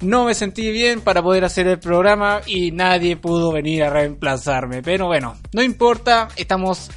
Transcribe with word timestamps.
no 0.00 0.24
me 0.24 0.34
sentí 0.34 0.72
bien 0.72 1.00
para 1.00 1.22
poder 1.22 1.44
hacer 1.44 1.68
el 1.68 1.78
programa 1.78 2.40
y 2.46 2.72
nadie 2.72 3.16
pudo 3.16 3.52
venir 3.52 3.84
a 3.84 3.90
reemplazarme. 3.90 4.82
Pero 4.82 5.06
bueno, 5.06 5.36
no 5.52 5.62
importa, 5.62 6.26
estamos 6.34 6.90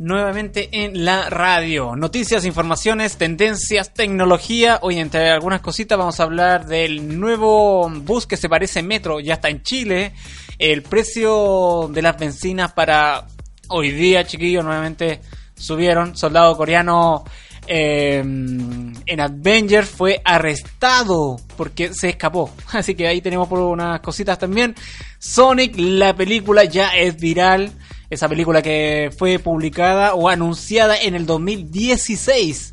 nuevamente 0.00 0.70
en 0.72 1.04
la 1.04 1.28
radio. 1.28 1.94
Noticias, 1.94 2.46
informaciones, 2.46 3.18
tendencias, 3.18 3.92
tecnología. 3.92 4.78
Hoy 4.80 4.98
entre 4.98 5.30
algunas 5.30 5.60
cositas 5.60 5.98
vamos 5.98 6.18
a 6.18 6.22
hablar 6.22 6.64
del 6.66 7.20
nuevo 7.20 7.88
bus 7.90 8.26
que 8.26 8.38
se 8.38 8.48
parece 8.48 8.82
Metro, 8.82 9.20
ya 9.20 9.34
está 9.34 9.50
en 9.50 9.62
Chile. 9.62 10.14
El 10.58 10.82
precio 10.82 11.90
de 11.92 12.00
las 12.00 12.18
bencinas 12.18 12.72
para 12.72 13.26
hoy 13.68 13.90
día, 13.90 14.24
chiquillos, 14.24 14.64
nuevamente 14.64 15.20
subieron. 15.54 16.16
Soldado 16.16 16.56
coreano 16.56 17.24
eh, 17.66 18.20
en 18.20 19.20
Avengers 19.20 19.90
fue 19.90 20.22
arrestado 20.24 21.36
porque 21.58 21.92
se 21.92 22.08
escapó. 22.08 22.50
Así 22.72 22.94
que 22.94 23.06
ahí 23.06 23.20
tenemos 23.20 23.48
por 23.48 23.58
unas 23.58 24.00
cositas 24.00 24.38
también. 24.38 24.74
Sonic, 25.18 25.74
la 25.76 26.16
película 26.16 26.64
ya 26.64 26.96
es 26.96 27.16
viral 27.18 27.70
esa 28.10 28.28
película 28.28 28.60
que 28.60 29.10
fue 29.16 29.38
publicada 29.38 30.14
o 30.14 30.28
anunciada 30.28 30.96
en 31.00 31.14
el 31.14 31.24
2016. 31.24 32.72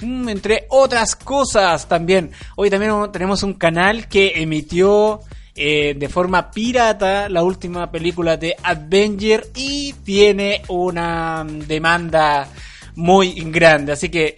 Mm, 0.00 0.28
entre 0.28 0.66
otras 0.70 1.16
cosas 1.16 1.88
también. 1.88 2.30
Hoy 2.54 2.70
también 2.70 2.92
tenemos 3.12 3.42
un 3.42 3.54
canal 3.54 4.08
que 4.08 4.32
emitió 4.36 5.20
eh, 5.54 5.94
de 5.98 6.08
forma 6.08 6.50
pirata 6.50 7.28
la 7.28 7.42
última 7.42 7.90
película 7.90 8.36
de 8.36 8.54
Avenger 8.62 9.48
y 9.54 9.92
tiene 10.04 10.62
una 10.68 11.44
demanda 11.48 12.48
muy 12.94 13.32
grande. 13.50 13.92
Así 13.92 14.08
que 14.08 14.36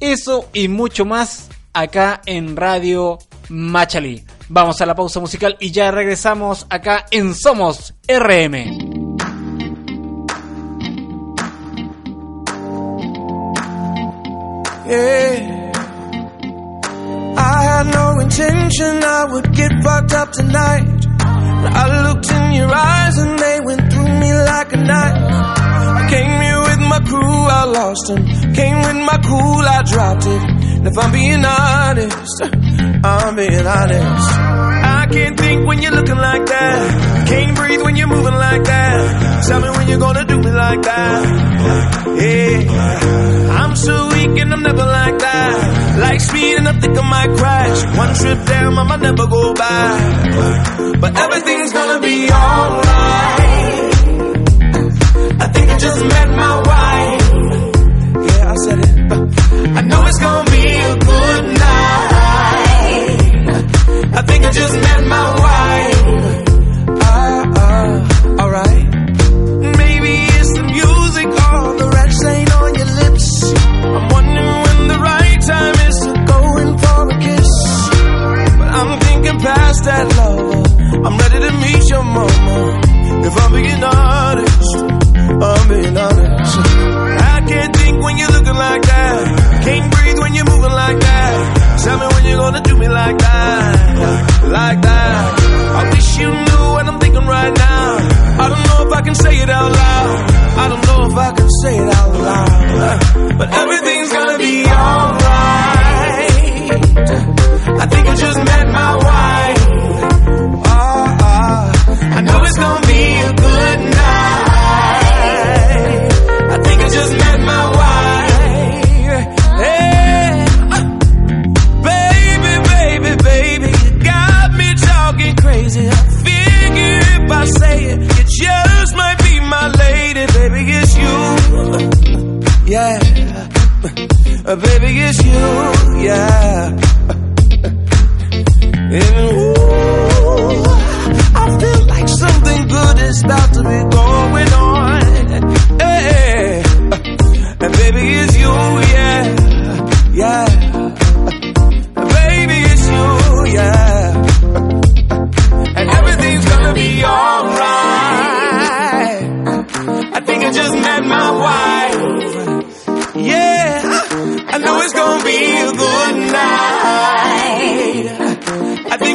eso 0.00 0.48
y 0.52 0.68
mucho 0.68 1.04
más 1.04 1.50
acá 1.72 2.22
en 2.26 2.56
Radio 2.56 3.18
Machalí. 3.48 4.24
Vamos 4.48 4.80
a 4.80 4.86
la 4.86 4.94
pausa 4.94 5.20
musical 5.20 5.56
y 5.60 5.70
ya 5.70 5.90
regresamos 5.90 6.66
acá 6.70 7.06
en 7.10 7.34
Somos 7.34 7.94
RM. 8.06 9.01
Yeah. 14.92 15.72
I 17.38 17.58
had 17.70 17.86
no 17.98 18.20
intention 18.20 19.02
I 19.02 19.24
would 19.32 19.48
get 19.54 19.72
fucked 19.82 20.12
up 20.12 20.32
tonight. 20.32 20.84
I 21.80 21.84
looked 22.04 22.30
in 22.30 22.52
your 22.52 22.68
eyes 22.68 23.16
and 23.16 23.38
they 23.38 23.60
went 23.64 23.90
through 23.90 24.12
me 24.20 24.30
like 24.34 24.70
a 24.74 24.76
knife. 24.76 25.16
I 25.96 26.06
came 26.10 26.34
here 26.44 26.60
with 26.60 26.80
my 26.92 27.00
crew, 27.08 27.40
I 27.60 27.64
lost 27.64 28.06
them. 28.08 28.22
Came 28.52 28.78
with 28.86 29.00
my 29.08 29.18
cool, 29.24 29.64
I 29.76 29.82
dropped 29.82 30.26
it. 30.26 30.42
And 30.76 30.86
if 30.86 30.98
I'm 30.98 31.10
being 31.10 31.42
honest, 31.42 32.42
I'm 33.02 33.34
being 33.36 33.66
honest. 33.66 34.28
I 35.00 35.06
can't 35.10 35.40
think 35.40 35.66
when 35.66 35.80
you're 35.80 35.92
looking 35.92 36.18
like 36.18 36.44
that. 36.44 37.28
Can't 37.28 37.56
breathe 37.56 37.80
when 37.80 37.96
you're 37.96 38.08
moving 38.08 38.34
like 38.34 38.64
that. 38.64 39.44
Tell 39.48 39.60
me 39.62 39.70
when 39.70 39.88
you're 39.88 40.04
gonna 40.06 40.26
do 40.26 40.36
me 40.36 40.50
like 40.50 40.82
that. 40.82 41.22
Yeah, 42.20 43.58
I'm 43.58 43.74
so 43.74 44.08
weak 44.08 44.38
and 44.38 44.52
I'm 44.52 44.62
speed 46.32 46.56
and 46.58 46.68
I 46.68 46.72
think 46.80 46.98
I 46.98 47.04
might 47.14 47.36
crash. 47.36 47.98
One 47.98 48.14
trip 48.14 48.46
down, 48.46 48.78
I 48.78 48.82
might 48.84 49.00
never 49.00 49.26
go 49.26 49.54
back. 49.54 51.00
But 51.00 51.18
everything's 51.18 51.72
gonna 51.72 52.00
be 52.00 52.16
alright. 52.30 53.92
I 55.44 55.46
think 55.54 55.66
I 55.70 55.78
just 55.78 56.00
met 56.12 56.28
my 56.44 56.54
wife. 56.70 57.26
Yeah, 58.28 58.52
I 58.52 58.56
said 58.64 58.78
it. 58.84 59.21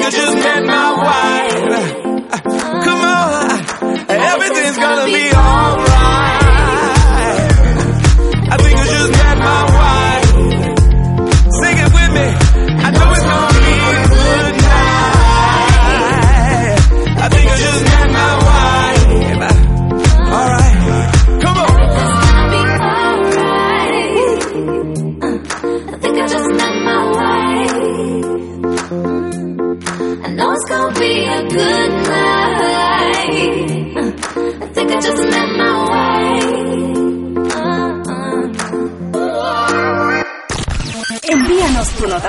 I 0.07 0.09
just 0.09 0.35
met 0.35 0.63
my 0.63 0.90
wife. 1.03 2.41
Come 2.85 3.01
on, 3.03 4.09
everything's 4.09 4.78
gonna 4.78 5.06
be 5.06 5.34
alright. 5.35 5.86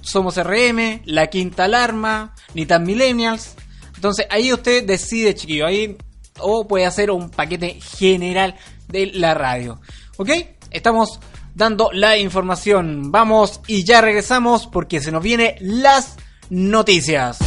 Somos 0.00 0.36
RM, 0.36 1.02
La 1.06 1.26
Quinta 1.28 1.64
Alarma, 1.64 2.34
Ni 2.54 2.66
tan 2.66 2.84
Millennials. 2.84 3.54
Entonces 3.94 4.26
ahí 4.30 4.52
usted 4.52 4.84
decide, 4.84 5.34
chiquillo, 5.34 5.66
ahí 5.66 5.96
o 6.38 6.66
puede 6.66 6.86
hacer 6.86 7.10
un 7.10 7.30
paquete 7.30 7.80
general 7.80 8.56
de 8.88 9.06
la 9.06 9.34
radio. 9.34 9.80
¿Ok? 10.16 10.30
Estamos 10.70 11.20
dando 11.54 11.90
la 11.92 12.18
información. 12.18 13.10
Vamos 13.10 13.60
y 13.66 13.84
ya 13.84 14.00
regresamos 14.00 14.66
porque 14.66 15.00
se 15.00 15.10
nos 15.10 15.22
vienen 15.22 15.56
las 15.60 16.16
noticias. 16.50 17.38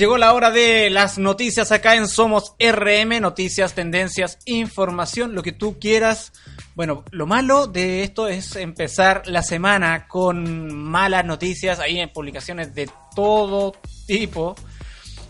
Llegó 0.00 0.16
la 0.16 0.32
hora 0.32 0.50
de 0.50 0.88
las 0.88 1.18
noticias 1.18 1.72
acá 1.72 1.94
en 1.94 2.08
Somos 2.08 2.54
RM, 2.58 3.20
noticias, 3.20 3.74
tendencias, 3.74 4.38
información, 4.46 5.34
lo 5.34 5.42
que 5.42 5.52
tú 5.52 5.78
quieras. 5.78 6.32
Bueno, 6.74 7.04
lo 7.10 7.26
malo 7.26 7.66
de 7.66 8.02
esto 8.02 8.26
es 8.26 8.56
empezar 8.56 9.24
la 9.26 9.42
semana 9.42 10.08
con 10.08 10.74
malas 10.74 11.26
noticias, 11.26 11.80
ahí 11.80 12.00
en 12.00 12.08
publicaciones 12.08 12.74
de 12.74 12.88
todo 13.14 13.74
tipo. 14.06 14.56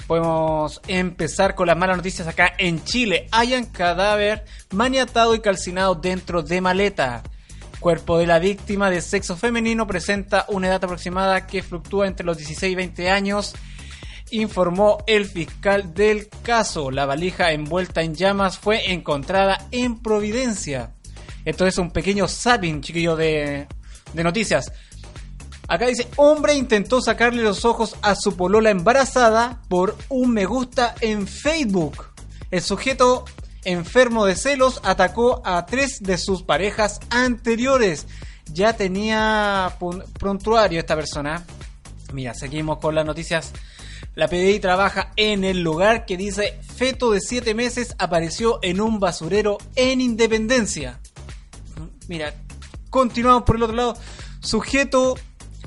Podemos 0.06 0.80
empezar 0.86 1.56
con 1.56 1.66
las 1.66 1.76
malas 1.76 1.96
noticias 1.96 2.28
acá 2.28 2.52
en 2.56 2.84
Chile. 2.84 3.26
Hayan 3.32 3.64
cadáver 3.66 4.44
maniatado 4.70 5.34
y 5.34 5.40
calcinado 5.40 5.96
dentro 5.96 6.44
de 6.44 6.60
maleta. 6.60 7.24
Cuerpo 7.80 8.18
de 8.18 8.28
la 8.28 8.38
víctima 8.38 8.88
de 8.88 9.00
sexo 9.00 9.36
femenino 9.36 9.88
presenta 9.88 10.44
una 10.46 10.68
edad 10.68 10.84
aproximada 10.84 11.48
que 11.48 11.64
fluctúa 11.64 12.06
entre 12.06 12.24
los 12.24 12.36
16 12.36 12.72
y 12.72 12.76
20 12.76 13.10
años, 13.10 13.54
informó 14.30 14.98
el 15.06 15.26
fiscal 15.26 15.94
del 15.94 16.28
caso. 16.42 16.90
La 16.90 17.06
valija 17.06 17.52
envuelta 17.52 18.02
en 18.02 18.14
llamas 18.14 18.58
fue 18.58 18.92
encontrada 18.92 19.66
en 19.70 19.98
Providencia. 19.98 20.94
Esto 21.44 21.66
es 21.66 21.78
un 21.78 21.90
pequeño 21.90 22.28
zapping, 22.28 22.80
chiquillo, 22.80 23.16
de, 23.16 23.66
de 24.12 24.24
noticias. 24.24 24.72
Acá 25.68 25.86
dice, 25.86 26.08
hombre 26.16 26.54
intentó 26.54 27.00
sacarle 27.00 27.42
los 27.42 27.64
ojos 27.64 27.96
a 28.02 28.16
su 28.16 28.36
polola 28.36 28.70
embarazada 28.70 29.62
por 29.68 29.96
un 30.08 30.32
me 30.32 30.44
gusta 30.44 30.94
en 31.00 31.28
Facebook. 31.28 32.06
El 32.50 32.60
sujeto 32.60 33.24
enfermo 33.64 34.26
de 34.26 34.34
celos 34.34 34.80
atacó 34.82 35.42
a 35.44 35.64
tres 35.66 36.00
de 36.00 36.18
sus 36.18 36.42
parejas 36.42 36.98
anteriores. 37.10 38.06
Ya 38.52 38.72
tenía 38.72 39.76
prontuario 40.18 40.80
esta 40.80 40.96
persona. 40.96 41.44
Mira, 42.12 42.34
seguimos 42.34 42.78
con 42.78 42.94
las 42.94 43.06
noticias. 43.06 43.52
La 44.14 44.28
PDI 44.28 44.60
trabaja 44.60 45.12
en 45.16 45.44
el 45.44 45.60
lugar 45.60 46.04
que 46.04 46.16
dice 46.16 46.58
feto 46.62 47.12
de 47.12 47.20
7 47.20 47.54
meses 47.54 47.94
apareció 47.98 48.58
en 48.62 48.80
un 48.80 49.00
basurero 49.00 49.58
en 49.76 50.00
Independencia. 50.00 51.00
Mira, 52.08 52.34
continuamos 52.90 53.44
por 53.44 53.56
el 53.56 53.62
otro 53.62 53.76
lado. 53.76 53.96
Sujeto 54.40 55.16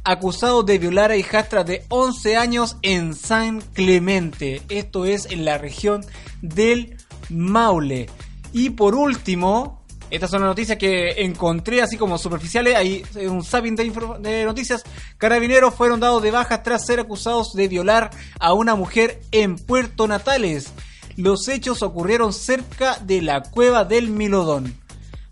acusado 0.03 0.63
de 0.63 0.79
violar 0.79 1.11
a 1.11 1.15
hijastra 1.15 1.63
de 1.63 1.85
11 1.89 2.35
años 2.35 2.77
en 2.81 3.15
San 3.15 3.61
Clemente. 3.61 4.61
Esto 4.69 5.05
es 5.05 5.27
en 5.27 5.45
la 5.45 5.57
región 5.57 6.05
del 6.41 6.97
Maule. 7.29 8.09
Y 8.51 8.71
por 8.71 8.95
último, 8.95 9.82
estas 10.13 10.29
son 10.29 10.41
las 10.41 10.49
noticias 10.49 10.77
que 10.77 11.23
encontré 11.23 11.81
así 11.81 11.97
como 11.97 12.19
superficiales. 12.19 12.75
Hay 12.75 13.03
un 13.27 13.43
zapping 13.43 13.75
de, 13.75 14.43
noticias. 14.45 14.83
Carabineros 15.17 15.73
fueron 15.73 15.99
dados 15.99 16.21
de 16.21 16.29
baja 16.29 16.61
tras 16.61 16.85
ser 16.85 16.99
acusados 16.99 17.53
de 17.53 17.67
violar 17.67 18.11
a 18.39 18.53
una 18.53 18.75
mujer 18.75 19.21
en 19.31 19.55
Puerto 19.55 20.07
Natales. 20.07 20.71
Los 21.15 21.47
hechos 21.47 21.81
ocurrieron 21.81 22.31
cerca 22.31 22.99
de 23.01 23.23
la 23.23 23.41
cueva 23.41 23.85
del 23.85 24.09
Milodón. 24.09 24.75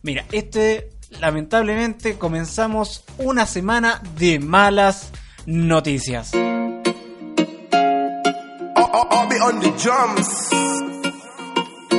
Mira, 0.02 0.26
este 0.32 0.90
lamentablemente 1.20 2.18
comenzamos 2.18 3.04
una 3.20 3.46
semana 3.46 4.02
de 4.18 4.40
malas 4.40 5.12
noticias. 5.46 6.34
I'll, 8.74 9.08
I'll 9.12 9.28
be 9.30 9.40
on 9.40 9.60
the. 9.60 10.81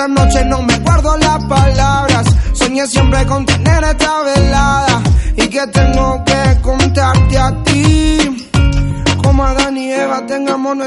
Esta 0.00 0.08
noche 0.08 0.42
no 0.46 0.62
me 0.62 0.78
guardo 0.78 1.14
las 1.18 1.44
palabras. 1.44 2.24
Soñé 2.54 2.86
siempre 2.86 3.26
con 3.26 3.44
tener 3.44 3.84
esta 3.84 4.22
velada 4.22 5.02
y 5.36 5.46
que 5.46 5.66
tengo 5.66 6.09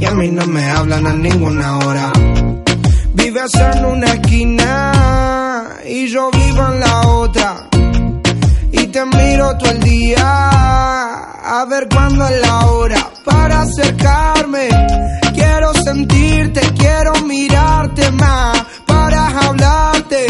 y 0.00 0.04
a 0.04 0.10
mí 0.12 0.30
no 0.30 0.46
me 0.46 0.68
hablan 0.70 1.06
a 1.06 1.12
ninguna 1.12 1.78
hora. 1.78 2.12
Vives 3.14 3.54
en 3.54 3.84
una 3.84 4.06
esquina 4.06 5.68
y 5.86 6.08
yo 6.08 6.30
vivo 6.30 6.66
en 6.72 6.80
la 6.80 7.00
otra. 7.08 7.68
Y 8.72 8.86
te 8.86 9.04
miro 9.06 9.56
todo 9.58 9.70
el 9.70 9.80
día 9.80 10.24
a 10.24 11.64
ver 11.68 11.88
cuándo 11.88 12.26
es 12.26 12.40
la 12.40 12.66
hora 12.66 13.10
para 13.24 13.62
acercarme. 13.62 14.68
Quiero 15.34 15.72
sentirte, 15.74 16.60
quiero 16.76 17.12
mirarte 17.24 18.10
más 18.12 18.64
para 18.86 19.28
hablarte. 19.46 20.26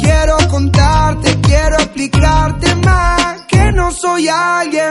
Quiero 0.00 0.36
contarte, 0.48 1.40
quiero 1.40 1.76
explicarte 1.76 2.74
más 2.76 3.42
que 3.48 3.72
no 3.72 3.90
soy 3.92 4.28
alguien 4.28 4.90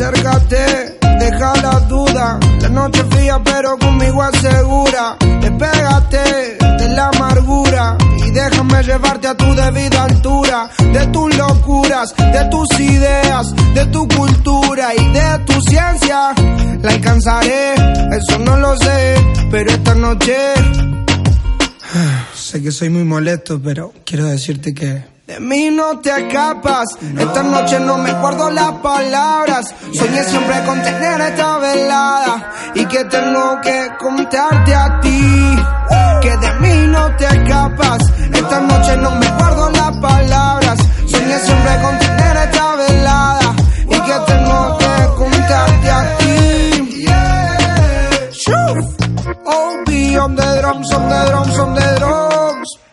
acércate, 0.00 0.98
deja 1.18 1.52
la 1.62 1.80
duda. 1.80 2.38
La 2.62 2.68
noche 2.68 3.04
fría, 3.10 3.38
pero 3.44 3.78
conmigo 3.78 4.22
asegura. 4.22 5.16
Despégate 5.40 6.56
de 6.78 6.88
la 6.88 7.08
amargura 7.08 7.98
y 8.18 8.30
déjame 8.30 8.82
llevarte 8.82 9.28
a 9.28 9.34
tu 9.34 9.54
debida 9.54 10.04
altura. 10.04 10.70
De 10.92 11.06
tus 11.08 11.36
locuras, 11.36 12.14
de 12.16 12.44
tus 12.50 12.80
ideas, 12.80 13.54
de 13.74 13.86
tu 13.86 14.08
cultura 14.08 14.94
y 14.96 15.12
de 15.12 15.38
tu 15.44 15.60
ciencia. 15.62 16.32
La 16.82 16.92
alcanzaré, 16.92 17.74
eso 18.16 18.38
no 18.38 18.56
lo 18.56 18.76
sé, 18.78 19.16
pero 19.50 19.70
esta 19.70 19.94
noche. 19.94 20.34
Sé 22.34 22.62
que 22.62 22.72
soy 22.72 22.88
muy 22.88 23.04
molesto, 23.04 23.60
pero 23.62 23.92
quiero 24.04 24.24
decirte 24.24 24.72
que. 24.72 25.19
De 25.30 25.38
mí 25.38 25.70
no 25.70 25.96
te 26.00 26.10
escapas, 26.10 26.86
no. 27.00 27.20
esta 27.20 27.44
noche 27.44 27.78
no 27.78 27.98
me 27.98 28.12
guardo 28.14 28.50
las 28.50 28.72
palabras. 28.82 29.72
Yeah. 29.92 30.02
Soñé 30.02 30.24
siempre 30.24 30.60
con 30.66 30.82
tener 30.82 31.20
esta 31.20 31.58
velada 31.58 32.52
y 32.74 32.84
que 32.86 33.04
tengo 33.04 33.60
que 33.60 33.90
contarte 34.00 34.74
a 34.74 35.00
ti. 35.00 35.56
Que 36.20 36.36
de 36.36 36.52
mí 36.54 36.86
no 36.88 37.14
te 37.14 37.26
escapas, 37.26 37.98
esta 38.34 38.60
noche 38.60 38.96
no 38.96 39.10
me 39.12 39.26
guardo 39.38 39.70
las 39.70 39.96
palabras. 39.98 40.78
Soñé 41.06 41.38
siempre 41.38 41.80
con 41.80 41.96
tener 42.00 42.36
esta 42.36 42.74
velada 42.74 43.54
y 43.86 44.00
que 44.00 44.18
tengo 44.32 44.78
que 44.78 45.14
contarte 45.16 45.90
a 45.92 46.18
ti. 46.18 47.04
Yeah. 47.06 48.30
Oh, 49.46 49.84
be 49.86 50.18
on 50.18 50.34
the 50.34 50.60
drums, 50.60 50.92
on 50.92 51.08
the 51.08 51.24
drums, 51.30 51.58
on 51.60 51.74
the 51.76 51.96
drums. 52.00 52.39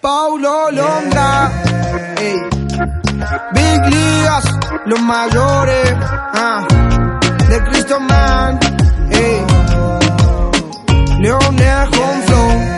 Paulo 0.01 0.71
Londra. 0.71 1.51
Big 3.53 3.85
Ligas, 3.89 4.45
los 4.85 5.01
mayores. 5.01 5.95
Ah. 6.33 6.65
De 7.49 7.63
Cristo 7.65 7.99
Man. 7.99 8.59
Ey. 9.11 9.45
Leonel 11.19 11.87
Home 11.99 12.76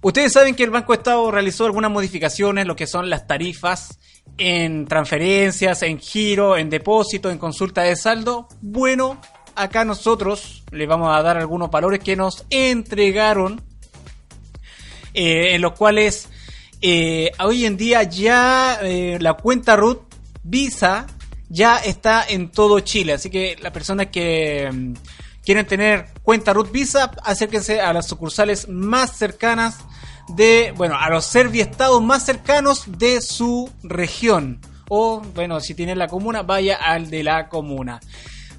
Ustedes 0.00 0.32
saben 0.32 0.54
que 0.54 0.64
el 0.64 0.70
Banco 0.70 0.92
de 0.92 0.98
Estado 0.98 1.30
realizó 1.30 1.66
algunas 1.66 1.90
modificaciones, 1.90 2.66
lo 2.66 2.76
que 2.76 2.86
son 2.86 3.10
las 3.10 3.26
tarifas 3.26 3.98
en 4.38 4.86
transferencias, 4.86 5.82
en 5.82 5.98
giro, 5.98 6.56
en 6.56 6.70
depósito, 6.70 7.30
en 7.30 7.38
consulta 7.38 7.82
de 7.82 7.96
saldo. 7.96 8.48
Bueno, 8.60 9.20
acá 9.56 9.84
nosotros 9.84 10.62
les 10.70 10.88
vamos 10.88 11.16
a 11.16 11.22
dar 11.22 11.36
algunos 11.36 11.70
valores 11.70 12.00
que 12.00 12.16
nos 12.16 12.44
entregaron, 12.50 13.62
eh, 15.12 15.54
en 15.54 15.60
los 15.60 15.72
cuales 15.72 16.28
eh, 16.80 17.30
hoy 17.38 17.64
en 17.64 17.76
día 17.76 18.02
ya 18.02 18.78
eh, 18.82 19.18
la 19.20 19.34
cuenta 19.34 19.76
RUT 19.76 20.02
Visa 20.42 21.06
ya 21.48 21.78
está 21.78 22.24
en 22.28 22.50
todo 22.50 22.80
Chile. 22.80 23.14
Así 23.14 23.30
que 23.30 23.56
las 23.60 23.72
personas 23.72 24.08
que 24.08 24.68
mm, 24.72 24.92
quieren 25.44 25.66
tener 25.66 26.06
cuenta 26.22 26.52
Root 26.52 26.72
Visa, 26.72 27.10
acérquense 27.22 27.80
a 27.80 27.92
las 27.92 28.08
sucursales 28.08 28.68
más 28.68 29.16
cercanas 29.16 29.78
de, 30.28 30.72
bueno, 30.76 30.96
a 30.98 31.08
los 31.10 31.24
serviestados 31.26 32.02
más 32.02 32.24
cercanos 32.24 32.84
de 32.98 33.20
su 33.20 33.70
región. 33.82 34.60
O, 34.88 35.20
bueno, 35.34 35.60
si 35.60 35.74
tienen 35.74 35.98
la 35.98 36.08
comuna, 36.08 36.42
vaya 36.42 36.76
al 36.76 37.08
de 37.08 37.22
la 37.22 37.48
comuna. 37.48 38.00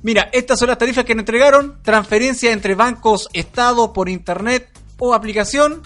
Mira, 0.06 0.30
estas 0.34 0.60
son 0.60 0.68
las 0.68 0.78
tarifas 0.78 1.04
que 1.04 1.16
nos 1.16 1.24
entregaron. 1.24 1.82
Transferencia 1.82 2.52
entre 2.52 2.76
bancos, 2.76 3.28
estado, 3.34 3.92
por 3.92 4.08
internet 4.08 4.70
o 5.00 5.16
aplicación. 5.16 5.82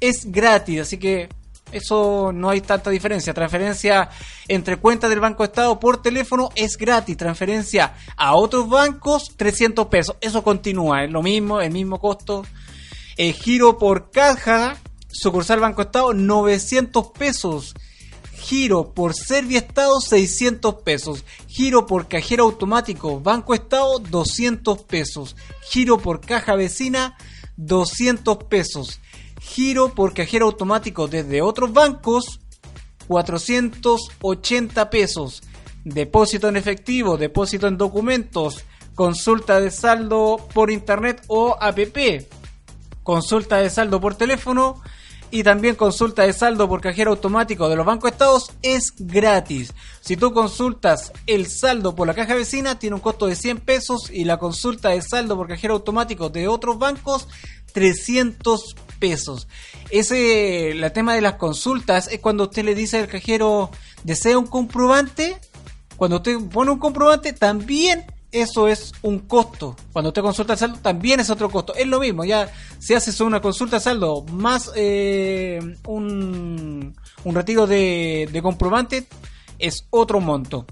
Es 0.00 0.32
gratis, 0.32 0.80
así 0.80 0.98
que 0.98 1.28
eso 1.70 2.32
no 2.34 2.50
hay 2.50 2.60
tanta 2.60 2.90
diferencia. 2.90 3.32
Transferencia 3.32 4.10
entre 4.48 4.78
cuentas 4.78 5.10
del 5.10 5.20
Banco 5.20 5.44
Estado 5.44 5.78
por 5.78 6.02
teléfono 6.02 6.48
es 6.56 6.76
gratis. 6.76 7.16
Transferencia 7.16 7.94
a 8.16 8.34
otros 8.34 8.68
bancos, 8.68 9.34
300 9.36 9.86
pesos. 9.86 10.16
Eso 10.20 10.42
continúa, 10.42 11.04
es 11.04 11.12
lo 11.12 11.22
mismo, 11.22 11.60
el 11.60 11.70
mismo 11.70 12.00
costo. 12.00 12.44
El 13.16 13.32
giro 13.32 13.78
por 13.78 14.10
caja, 14.10 14.76
sucursal 15.06 15.60
Banco 15.60 15.82
Estado, 15.82 16.12
900 16.14 17.12
pesos. 17.16 17.76
Giro 18.46 18.92
por 18.94 19.12
Servia 19.12 19.58
Estado, 19.58 20.00
600 20.00 20.76
pesos. 20.82 21.24
Giro 21.48 21.84
por 21.84 22.06
cajero 22.06 22.44
automático, 22.44 23.18
Banco 23.18 23.54
Estado, 23.54 23.98
200 23.98 24.82
pesos. 24.82 25.34
Giro 25.68 25.98
por 25.98 26.20
caja 26.20 26.54
vecina, 26.54 27.16
200 27.56 28.44
pesos. 28.44 29.00
Giro 29.40 29.92
por 29.96 30.14
cajero 30.14 30.46
automático 30.46 31.08
desde 31.08 31.42
otros 31.42 31.72
bancos, 31.72 32.38
480 33.08 34.90
pesos. 34.90 35.42
Depósito 35.84 36.46
en 36.46 36.56
efectivo, 36.56 37.16
depósito 37.16 37.66
en 37.66 37.76
documentos, 37.76 38.64
consulta 38.94 39.58
de 39.58 39.72
saldo 39.72 40.36
por 40.54 40.70
internet 40.70 41.20
o 41.26 41.56
app, 41.60 41.98
consulta 43.02 43.56
de 43.56 43.70
saldo 43.70 44.00
por 44.00 44.14
teléfono 44.14 44.80
y 45.30 45.42
también 45.42 45.74
consulta 45.74 46.22
de 46.22 46.32
saldo 46.32 46.68
por 46.68 46.80
cajero 46.80 47.10
automático 47.10 47.68
de 47.68 47.76
los 47.76 47.86
bancos 47.86 48.12
estados 48.12 48.52
es 48.62 48.92
gratis. 48.98 49.72
Si 50.00 50.16
tú 50.16 50.32
consultas 50.32 51.12
el 51.26 51.46
saldo 51.46 51.94
por 51.94 52.06
la 52.06 52.14
caja 52.14 52.34
vecina 52.34 52.78
tiene 52.78 52.94
un 52.94 53.00
costo 53.00 53.26
de 53.26 53.36
100 53.36 53.60
pesos 53.60 54.10
y 54.10 54.24
la 54.24 54.38
consulta 54.38 54.90
de 54.90 55.02
saldo 55.02 55.36
por 55.36 55.48
cajero 55.48 55.74
automático 55.74 56.28
de 56.28 56.48
otros 56.48 56.78
bancos 56.78 57.28
300 57.72 58.76
pesos. 58.98 59.48
Ese, 59.90 60.70
el 60.70 60.92
tema 60.92 61.14
de 61.14 61.20
las 61.20 61.34
consultas 61.34 62.08
es 62.08 62.20
cuando 62.20 62.44
usted 62.44 62.64
le 62.64 62.74
dice 62.74 62.98
al 62.98 63.08
cajero, 63.08 63.70
¿desea 64.04 64.38
un 64.38 64.46
comprobante? 64.46 65.38
Cuando 65.96 66.16
usted 66.16 66.38
pone 66.50 66.70
un 66.70 66.78
comprobante, 66.78 67.32
también 67.32 68.06
eso 68.40 68.68
es 68.68 68.92
un 69.02 69.20
costo. 69.20 69.76
Cuando 69.92 70.10
usted 70.10 70.22
consulta 70.22 70.54
el 70.54 70.58
saldo, 70.58 70.78
también 70.80 71.20
es 71.20 71.30
otro 71.30 71.50
costo. 71.50 71.74
Es 71.74 71.86
lo 71.86 72.00
mismo, 72.00 72.24
ya 72.24 72.50
si 72.78 72.94
haces 72.94 73.20
una 73.20 73.40
consulta 73.40 73.76
de 73.76 73.80
saldo 73.80 74.24
más 74.32 74.70
eh, 74.76 75.60
un, 75.86 76.94
un 77.24 77.34
retiro 77.34 77.66
de, 77.66 78.28
de 78.30 78.42
comprobante, 78.42 79.06
es 79.58 79.86
otro 79.90 80.20
monto. 80.20 80.66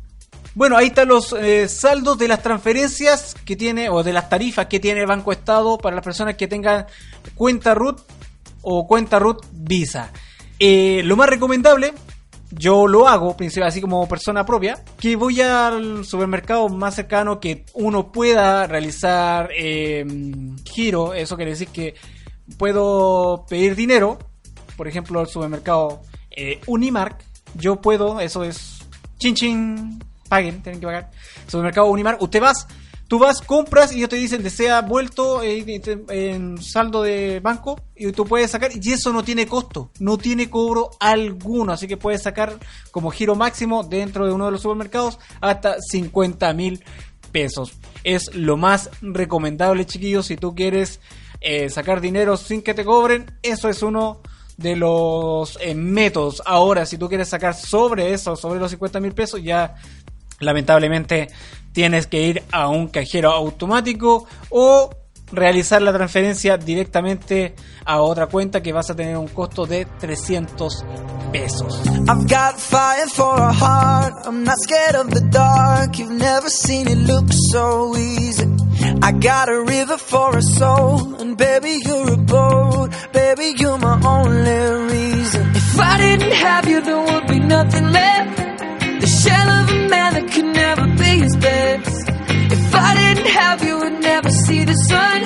Bueno, 0.55 0.77
ahí 0.77 0.87
están 0.87 1.09
los 1.09 1.33
eh, 1.33 1.69
saldos 1.69 2.17
de 2.17 2.29
las 2.29 2.41
transferencias 2.41 3.35
que 3.45 3.57
tiene, 3.57 3.89
o 3.89 4.05
de 4.05 4.13
las 4.13 4.29
tarifas 4.29 4.67
que 4.67 4.79
tiene 4.79 5.01
el 5.01 5.07
Banco 5.07 5.33
Estado 5.33 5.79
para 5.79 5.97
las 5.97 6.05
personas 6.05 6.37
que 6.37 6.47
tengan 6.47 6.87
cuenta 7.35 7.75
RUT 7.75 8.01
o 8.63 8.87
cuenta 8.87 9.19
RUT 9.19 9.45
Visa. 9.51 10.13
Eh, 10.61 11.03
lo 11.05 11.17
más 11.17 11.29
recomendable, 11.29 11.93
yo 12.57 12.87
lo 12.87 13.09
hago, 13.09 13.37
así 13.65 13.81
como 13.81 14.09
persona 14.09 14.45
propia, 14.45 14.83
que 14.99 15.17
voy 15.17 15.41
al 15.41 16.05
supermercado 16.05 16.69
más 16.69 16.95
cercano 16.95 17.41
que 17.41 17.65
uno 17.75 18.13
pueda 18.13 18.67
realizar 18.67 19.51
eh, 19.57 20.05
giro, 20.65 21.15
eso 21.15 21.37
quiere 21.37 21.53
decir 21.53 21.69
que 21.69 21.95
puedo 22.59 23.45
pedir 23.49 23.75
dinero, 23.75 24.19
por 24.77 24.89
ejemplo, 24.89 25.21
al 25.21 25.29
supermercado 25.29 26.03
eh, 26.31 26.61
Unimark, 26.67 27.25
yo 27.55 27.81
puedo, 27.81 28.21
eso 28.21 28.45
es 28.45 28.79
chin 29.19 29.35
chin, 29.35 30.05
paguen, 30.29 30.63
tienen 30.63 30.81
que 30.81 30.87
pagar. 30.87 31.11
Supermercado 31.47 31.87
Unimark, 31.87 32.21
usted 32.21 32.41
vas, 32.41 32.67
tú 33.15 33.21
vas, 33.21 33.41
compras 33.41 33.93
y 33.93 33.99
ellos 33.99 34.09
te 34.09 34.17
dicen 34.17 34.43
desea 34.43 34.81
vuelto 34.81 35.41
en 35.41 36.61
saldo 36.61 37.01
de 37.01 37.39
banco 37.39 37.81
y 37.95 38.11
tú 38.11 38.25
puedes 38.25 38.51
sacar 38.51 38.73
y 38.75 38.93
eso 38.93 39.13
no 39.13 39.23
tiene 39.23 39.47
costo, 39.47 39.93
no 40.01 40.19
tiene 40.19 40.51
cobro 40.51 40.91
alguno, 40.99 41.73
así 41.73 41.87
que 41.87 41.97
puedes 41.97 42.25
sacar 42.25 42.59
como 42.91 43.13
giro 43.13 43.37
máximo 43.37 43.85
dentro 43.85 44.27
de 44.27 44.33
uno 44.33 44.47
de 44.47 44.51
los 44.51 44.63
supermercados 44.63 45.21
hasta 45.41 45.77
50 45.81 46.53
mil 46.55 46.83
pesos. 47.31 47.75
Es 48.03 48.35
lo 48.35 48.57
más 48.57 48.91
recomendable, 49.01 49.87
chiquillos, 49.87 50.27
si 50.27 50.37
tú 50.37 50.53
quieres 50.57 50.99
eh, 51.41 51.71
sacar 51.71 52.01
dinero 52.01 52.37
sin 52.37 52.63
que 52.63 52.75
te 52.75 52.85
cobren, 52.85 53.31
eso 53.45 53.69
es 53.69 53.81
uno 53.85 54.23
de 54.57 54.75
los 54.75 55.57
eh, 55.61 55.77
métodos. 55.77 56.43
Ahora, 56.45 56.85
si 56.85 56.99
tú 56.99 57.09
quieres 57.09 57.29
sacar 57.29 57.55
sobre 57.55 58.13
eso, 58.13 58.35
sobre 58.35 58.59
los 58.59 58.73
50 58.73 58.99
mil 58.99 59.13
pesos, 59.13 59.41
ya 59.41 59.77
lamentablemente 60.41 61.29
tienes 61.75 62.07
que 62.07 62.23
ir 62.23 62.43
a 62.53 62.69
un 62.69 62.89
cajero 62.89 63.33
automático 63.33 64.27
o 64.49 64.91
realizar 65.33 65.83
la 65.83 65.93
transferencia 65.93 66.57
directamente 66.57 67.55
a 67.85 68.01
otra 68.01 68.29
cuenta 68.29 68.63
que 68.63 68.73
vas 68.73 68.89
a 68.91 68.95
tener 68.95 69.19
un 69.19 69.29
costo 69.29 69.67
de 69.67 69.85
300 69.85 70.85
pesos. 71.33 71.81
I've 72.09 72.27
got 72.29 72.59
fire 72.59 73.09
for 73.09 73.39
a 73.41 73.53
heart. 73.53 74.27
I'm 74.27 74.45
not 74.45 74.57
scared 74.61 74.95
of 74.95 75.11
the 75.11 75.21
dark. 75.31 75.99
You've 75.99 76.13
never 76.13 76.49
seen 76.49 76.87
it 76.89 76.99
look 76.99 77.27
so 77.53 77.97
easy. 77.97 78.47
I 79.03 79.13
got 79.13 79.49
a 79.49 79.61
river 79.63 79.99
for 79.99 80.37
a 80.37 80.43
soul, 80.43 81.15
and 81.21 81.37
baby, 81.37 81.81
you're 81.85 82.13
a 82.13 82.17
boat. 82.17 82.91
Baby, 83.13 83.55
you're 83.59 83.79
my 83.79 84.01
only 84.07 84.95
reason. 84.95 85.51
If 85.55 85.79
I 85.81 85.99
didn't 85.99 86.33
have 86.33 86.69
you, 86.69 86.81
there 86.81 87.01
would 87.01 87.27
be 87.27 87.41
nothing 87.41 87.91
left. 87.91 88.54
The 89.05 89.11
shell 89.11 89.51
of 89.51 89.69
a 89.69 89.89
man 89.91 90.15
that 90.15 90.33
could 90.33 90.47
never 90.47 90.87
be 90.87 91.11
his 91.25 91.37
best. 91.37 92.09
If 92.57 92.75
I 92.75 92.91
didn't 93.01 93.27
have 93.27 93.63
you, 93.63 93.79
would 93.81 94.01
never 94.01 94.31
see 94.31 94.65
the 94.65 94.73
sun. 94.89 95.21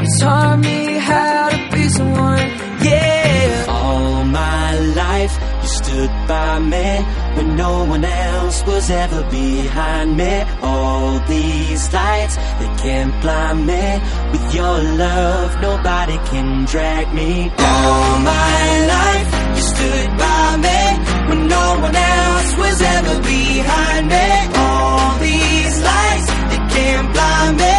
You 0.00 0.08
taught 0.20 0.58
me 0.60 0.96
how 1.10 1.50
to 1.50 1.58
be 1.76 1.82
someone. 1.90 2.46
Yeah. 2.80 3.66
All 3.68 4.24
my 4.24 4.78
life, 5.02 5.34
you 5.60 5.68
stood 5.68 6.12
by 6.26 6.58
me 6.60 6.88
when 7.36 7.56
no 7.56 7.84
one 7.84 8.06
else 8.06 8.64
was 8.64 8.88
ever 8.88 9.22
behind 9.30 10.16
me. 10.16 10.34
All 10.62 11.20
these 11.28 11.92
lights, 11.92 12.36
they 12.36 12.70
can't 12.84 13.14
blind 13.20 13.66
me. 13.66 13.84
With 14.32 14.54
your 14.54 14.78
love, 15.04 15.60
nobody 15.60 16.16
can 16.30 16.64
drag 16.64 17.12
me. 17.12 17.52
All 17.58 18.18
my 18.20 18.86
life, 18.94 19.28
you 19.56 19.62
stood 19.62 20.10
by 20.16 20.56
me 20.56 21.13
when 21.28 21.48
no 21.48 21.66
one 21.80 21.96
else 21.96 22.56
was 22.56 22.82
ever 22.82 23.16
behind 23.22 24.04
me. 24.08 24.26
All 24.56 25.18
these 25.18 25.76
lights, 25.88 26.28
they 26.50 26.62
can't 26.74 27.08
blind 27.14 27.56
me. 27.62 27.76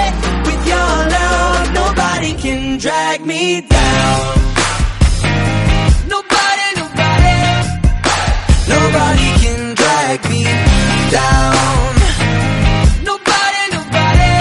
With 0.47 0.63
your 0.73 0.91
love, 1.15 1.73
nobody 1.81 2.31
can 2.43 2.77
drag 2.77 3.25
me 3.25 3.61
down. 3.61 4.35
Nobody, 6.13 6.67
nobody, 6.81 7.37
nobody 8.73 9.29
can 9.41 9.61
drag 9.81 10.19
me 10.31 10.43
down. 11.17 11.93
Nobody, 13.09 13.63
nobody, 13.77 14.33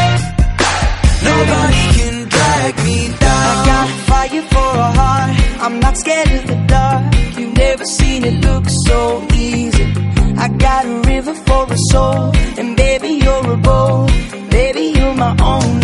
nobody 1.29 1.83
can 1.97 2.15
drag 2.35 2.73
me 2.87 2.99
down. 3.25 3.45
I 3.53 3.67
got 3.71 3.89
fire 4.09 4.45
for 4.53 4.71
a 4.87 4.91
heart. 4.99 5.31
I'm 5.65 5.81
not 5.81 5.97
scared 5.97 6.31
of 6.39 6.47
the 6.47 6.57
dark. 6.67 7.34
Never 7.57 7.85
seen 7.85 8.25
it 8.25 8.45
look 8.45 8.65
so 8.87 9.27
easy. 9.35 9.87
I 10.37 10.49
got 10.49 10.87
a 10.87 11.01
river 11.09 11.35
for 11.35 11.67
a 11.73 11.79
soul, 11.91 12.33
and 12.59 12.77
baby 12.77 13.11
you're 13.25 13.53
a 13.53 13.57
boat. 13.57 14.11
Baby 14.51 14.93
you're 14.97 15.15
my 15.15 15.37
only 15.41 15.84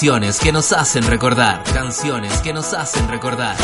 Canciones 0.00 0.40
que 0.40 0.50
nos 0.50 0.72
hacen 0.72 1.02
recordar. 1.02 1.62
Canciones 1.74 2.40
que 2.40 2.54
nos 2.54 2.72
hacen 2.72 3.06
recordar. 3.06 3.54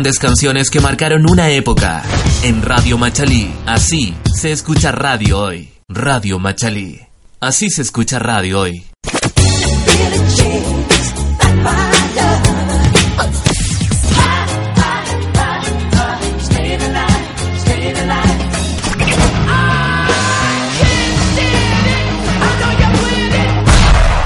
Grandes 0.00 0.18
canciones 0.18 0.70
que 0.70 0.80
marcaron 0.80 1.30
una 1.30 1.50
época. 1.50 2.02
En 2.42 2.62
Radio 2.62 2.96
Machalí. 2.96 3.52
Así 3.66 4.14
se 4.34 4.50
escucha 4.50 4.92
radio 4.92 5.38
hoy. 5.38 5.74
Radio 5.90 6.38
Machalí. 6.38 6.98
Así 7.38 7.68
se 7.68 7.82
escucha 7.82 8.18
radio 8.18 8.60
hoy. 8.60 8.86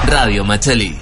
Radio 0.05 0.45
Machalí. 0.45 0.95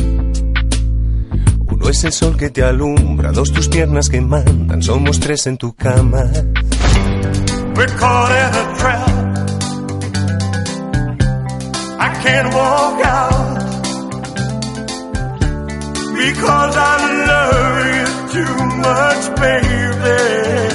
Uno 1.72 1.88
es 1.88 2.04
el 2.04 2.12
sol 2.12 2.36
que 2.36 2.50
te 2.50 2.62
alumbra, 2.62 3.32
dos 3.32 3.54
tus 3.54 3.70
piernas 3.70 4.10
que 4.10 4.20
mandan, 4.20 4.84
somos 4.84 5.18
tres 5.22 5.48
en 5.48 5.56
tu 5.56 5.74
cama. 5.76 6.26
We're 7.74 7.88
caught 7.98 8.32
in 8.32 8.54
a 8.54 8.76
trap. 8.78 9.08
I 12.02 12.10
can't 12.22 12.54
walk 12.54 13.02
out 13.06 13.33
because 16.26 16.76
I 16.78 17.00
love 17.32 17.86
you 17.96 18.08
too 18.34 18.56
much, 18.88 19.24
baby. 19.42 20.73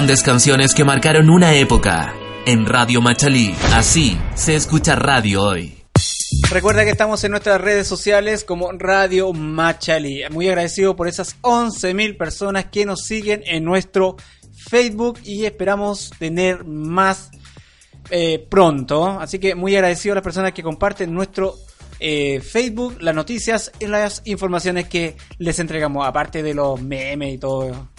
Grandes 0.00 0.22
canciones 0.22 0.74
que 0.74 0.82
marcaron 0.82 1.28
una 1.28 1.52
época. 1.52 2.14
En 2.46 2.64
Radio 2.64 3.02
Machalí. 3.02 3.54
Así 3.74 4.16
se 4.34 4.54
escucha 4.56 4.96
radio 4.96 5.42
hoy. 5.42 5.84
Recuerda 6.48 6.84
que 6.84 6.90
estamos 6.90 7.22
en 7.22 7.32
nuestras 7.32 7.60
redes 7.60 7.86
sociales 7.86 8.42
como 8.42 8.72
Radio 8.72 9.34
Machalí. 9.34 10.22
Muy 10.30 10.48
agradecido 10.48 10.96
por 10.96 11.06
esas 11.06 11.38
11.000 11.42 12.16
personas 12.16 12.64
que 12.72 12.86
nos 12.86 13.02
siguen 13.02 13.42
en 13.44 13.62
nuestro 13.62 14.16
Facebook 14.70 15.18
y 15.22 15.44
esperamos 15.44 16.10
tener 16.18 16.64
más 16.64 17.30
eh, 18.08 18.38
pronto. 18.48 19.20
Así 19.20 19.38
que 19.38 19.54
muy 19.54 19.76
agradecido 19.76 20.14
a 20.14 20.16
las 20.16 20.24
personas 20.24 20.52
que 20.52 20.62
comparten 20.62 21.12
nuestro 21.12 21.56
eh, 21.98 22.40
Facebook, 22.40 22.96
las 23.02 23.14
noticias 23.14 23.70
y 23.78 23.86
las 23.86 24.22
informaciones 24.24 24.88
que 24.88 25.18
les 25.36 25.58
entregamos, 25.58 26.06
aparte 26.06 26.42
de 26.42 26.54
los 26.54 26.80
memes 26.80 27.34
y 27.34 27.38
todo 27.38 27.89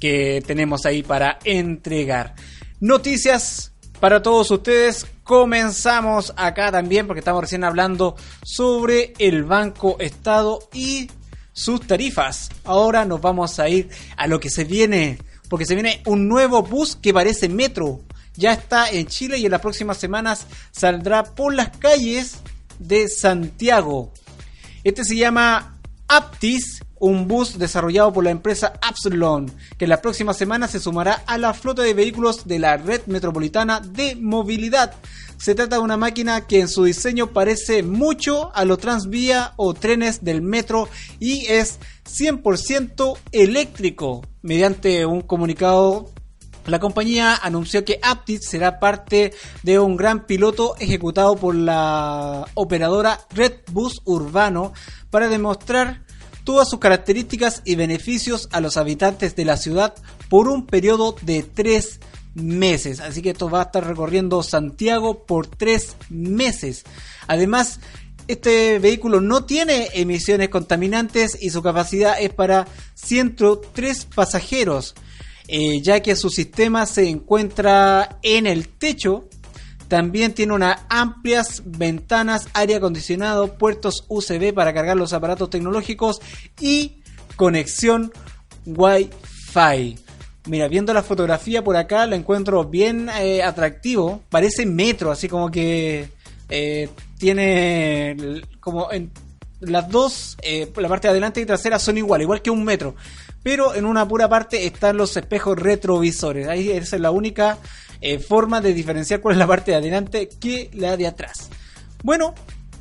que 0.00 0.42
tenemos 0.46 0.86
ahí 0.86 1.02
para 1.02 1.38
entregar. 1.44 2.34
Noticias 2.80 3.72
para 4.00 4.22
todos 4.22 4.50
ustedes. 4.50 5.06
Comenzamos 5.22 6.32
acá 6.36 6.72
también 6.72 7.06
porque 7.06 7.20
estamos 7.20 7.42
recién 7.42 7.62
hablando 7.62 8.16
sobre 8.42 9.12
el 9.18 9.44
Banco 9.44 9.96
Estado 10.00 10.58
y 10.72 11.10
sus 11.52 11.86
tarifas. 11.86 12.48
Ahora 12.64 13.04
nos 13.04 13.20
vamos 13.20 13.60
a 13.60 13.68
ir 13.68 13.88
a 14.16 14.26
lo 14.26 14.40
que 14.40 14.50
se 14.50 14.64
viene, 14.64 15.18
porque 15.48 15.66
se 15.66 15.74
viene 15.74 16.02
un 16.06 16.26
nuevo 16.26 16.62
bus 16.62 16.96
que 16.96 17.12
parece 17.12 17.48
metro. 17.48 18.00
Ya 18.34 18.52
está 18.52 18.90
en 18.90 19.06
Chile 19.06 19.38
y 19.38 19.44
en 19.44 19.52
las 19.52 19.60
próximas 19.60 19.98
semanas 19.98 20.46
saldrá 20.72 21.22
por 21.22 21.54
las 21.54 21.76
calles 21.76 22.38
de 22.78 23.08
Santiago. 23.08 24.12
Este 24.82 25.04
se 25.04 25.16
llama 25.16 25.78
Aptis, 26.08 26.82
un 27.00 27.26
bus 27.26 27.58
desarrollado 27.58 28.12
por 28.12 28.22
la 28.22 28.30
empresa 28.30 28.74
Absalon, 28.80 29.50
que 29.76 29.88
la 29.88 30.00
próxima 30.00 30.34
semana 30.34 30.68
se 30.68 30.78
sumará 30.78 31.24
a 31.26 31.38
la 31.38 31.52
flota 31.52 31.82
de 31.82 31.94
vehículos 31.94 32.46
de 32.46 32.60
la 32.60 32.76
red 32.76 33.00
metropolitana 33.06 33.80
de 33.80 34.14
movilidad. 34.14 34.94
Se 35.38 35.54
trata 35.54 35.76
de 35.76 35.82
una 35.82 35.96
máquina 35.96 36.46
que 36.46 36.60
en 36.60 36.68
su 36.68 36.84
diseño 36.84 37.28
parece 37.28 37.82
mucho 37.82 38.54
a 38.54 38.64
los 38.64 38.78
transvía 38.78 39.54
o 39.56 39.74
trenes 39.74 40.22
del 40.22 40.42
metro 40.42 40.88
y 41.18 41.46
es 41.46 41.80
100% 42.04 43.18
eléctrico. 43.32 44.22
Mediante 44.42 45.06
un 45.06 45.22
comunicado 45.22 46.12
la 46.66 46.78
compañía 46.78 47.36
anunció 47.42 47.84
que 47.84 47.98
Aptis 48.02 48.46
será 48.46 48.78
parte 48.78 49.32
de 49.62 49.78
un 49.78 49.96
gran 49.96 50.26
piloto 50.26 50.76
ejecutado 50.78 51.36
por 51.36 51.54
la 51.54 52.46
operadora 52.54 53.18
Red 53.30 53.54
Bus 53.72 54.02
Urbano 54.04 54.72
para 55.10 55.28
demostrar 55.28 56.02
todas 56.44 56.68
sus 56.68 56.80
características 56.80 57.62
y 57.64 57.74
beneficios 57.76 58.48
a 58.52 58.60
los 58.60 58.76
habitantes 58.76 59.36
de 59.36 59.44
la 59.44 59.56
ciudad 59.56 59.94
por 60.28 60.48
un 60.48 60.66
periodo 60.66 61.16
de 61.22 61.42
tres 61.42 62.00
meses. 62.34 63.00
Así 63.00 63.22
que 63.22 63.30
esto 63.30 63.50
va 63.50 63.60
a 63.60 63.64
estar 63.64 63.86
recorriendo 63.86 64.42
Santiago 64.42 65.26
por 65.26 65.46
tres 65.46 65.96
meses. 66.08 66.84
Además, 67.26 67.80
Este 68.30 68.78
vehículo 68.78 69.20
no 69.20 69.44
tiene 69.44 69.88
emisiones 69.94 70.50
contaminantes 70.50 71.36
y 71.40 71.50
su 71.50 71.62
capacidad 71.62 72.14
es 72.20 72.32
para 72.32 72.68
103 72.94 74.04
pasajeros, 74.04 74.94
eh, 75.48 75.80
ya 75.82 75.98
que 76.00 76.14
su 76.14 76.30
sistema 76.30 76.86
se 76.86 77.08
encuentra 77.08 78.20
en 78.22 78.46
el 78.46 78.68
techo. 78.68 79.28
También 79.90 80.34
tiene 80.34 80.52
unas 80.52 80.82
amplias 80.88 81.64
ventanas, 81.66 82.46
aire 82.54 82.76
acondicionado, 82.76 83.58
puertos 83.58 84.04
USB 84.06 84.54
para 84.54 84.72
cargar 84.72 84.96
los 84.96 85.12
aparatos 85.12 85.50
tecnológicos 85.50 86.20
y 86.60 87.02
conexión 87.34 88.12
Wi-Fi. 88.66 89.98
Mira, 90.46 90.68
viendo 90.68 90.94
la 90.94 91.02
fotografía 91.02 91.64
por 91.64 91.76
acá, 91.76 92.06
lo 92.06 92.14
encuentro 92.14 92.62
bien 92.66 93.10
eh, 93.18 93.42
atractivo. 93.42 94.22
Parece 94.30 94.64
metro, 94.64 95.10
así 95.10 95.26
como 95.26 95.50
que 95.50 96.08
eh, 96.48 96.88
tiene 97.18 98.42
como 98.60 98.92
en 98.92 99.10
las 99.58 99.88
dos, 99.88 100.36
eh, 100.42 100.70
la 100.76 100.88
parte 100.88 101.08
de 101.08 101.12
adelante 101.12 101.40
y 101.40 101.46
trasera 101.46 101.80
son 101.80 101.98
iguales, 101.98 102.26
igual 102.26 102.42
que 102.42 102.50
un 102.50 102.62
metro. 102.62 102.94
Pero 103.42 103.74
en 103.74 103.84
una 103.84 104.06
pura 104.06 104.28
parte 104.28 104.66
están 104.66 104.96
los 104.96 105.16
espejos 105.16 105.58
retrovisores. 105.58 106.46
Ahí 106.46 106.70
esa 106.70 106.94
es 106.94 107.02
la 107.02 107.10
única 107.10 107.58
eh, 108.00 108.18
forma 108.18 108.60
de 108.60 108.74
diferenciar 108.74 109.20
cuál 109.20 109.34
es 109.34 109.38
la 109.38 109.46
parte 109.46 109.72
de 109.72 109.78
adelante 109.78 110.28
que 110.28 110.70
la 110.74 110.96
de 110.96 111.06
atrás. 111.06 111.50
Bueno, 112.02 112.34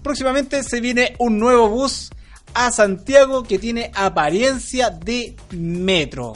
próximamente 0.04 0.64
se 0.64 0.82
viene 0.82 1.16
un 1.20 1.40
nuevo 1.40 1.70
bus 1.70 2.10
a 2.54 2.72
Santiago 2.72 3.44
que 3.44 3.60
tiene 3.60 3.92
apariencia 3.94 4.90
de 4.90 5.36
metro. 5.52 6.34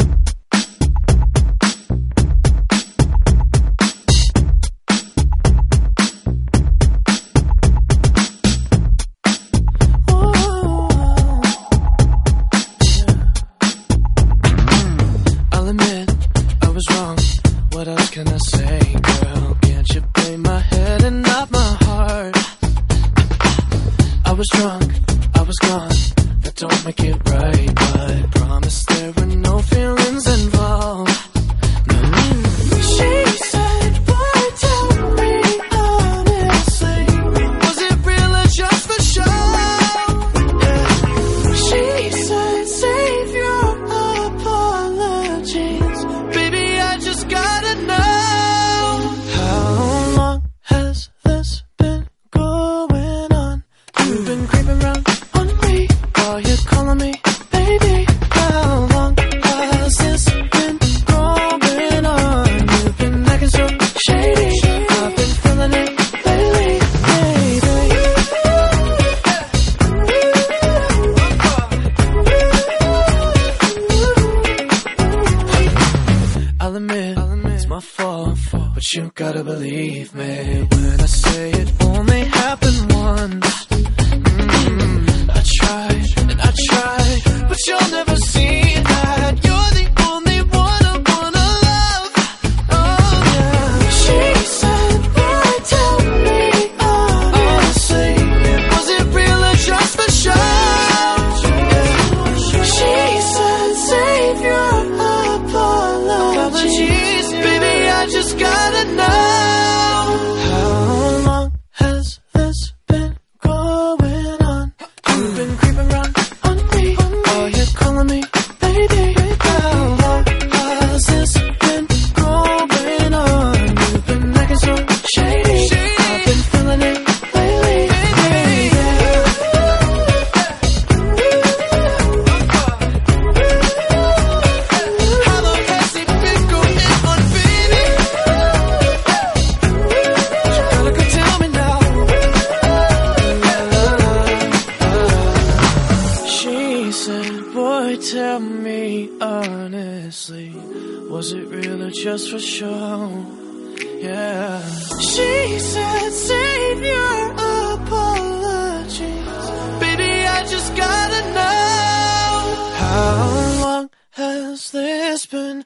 Has 164.54 164.70
this 164.70 165.26
been 165.26 165.66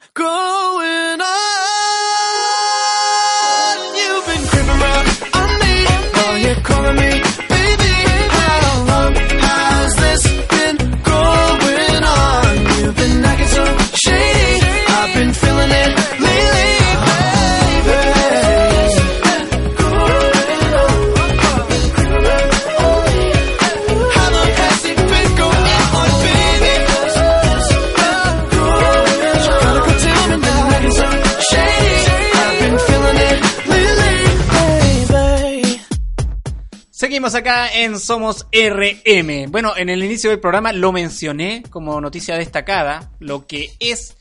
acá 37.38 37.72
en 37.72 37.98
Somos 37.98 38.46
RM. 38.52 39.50
Bueno, 39.50 39.76
en 39.76 39.88
el 39.88 40.02
inicio 40.02 40.30
del 40.30 40.40
programa 40.40 40.72
lo 40.72 40.92
mencioné 40.92 41.62
como 41.70 42.00
noticia 42.00 42.36
destacada. 42.36 43.12
Lo 43.20 43.46
que 43.46 43.72
es 43.78 44.16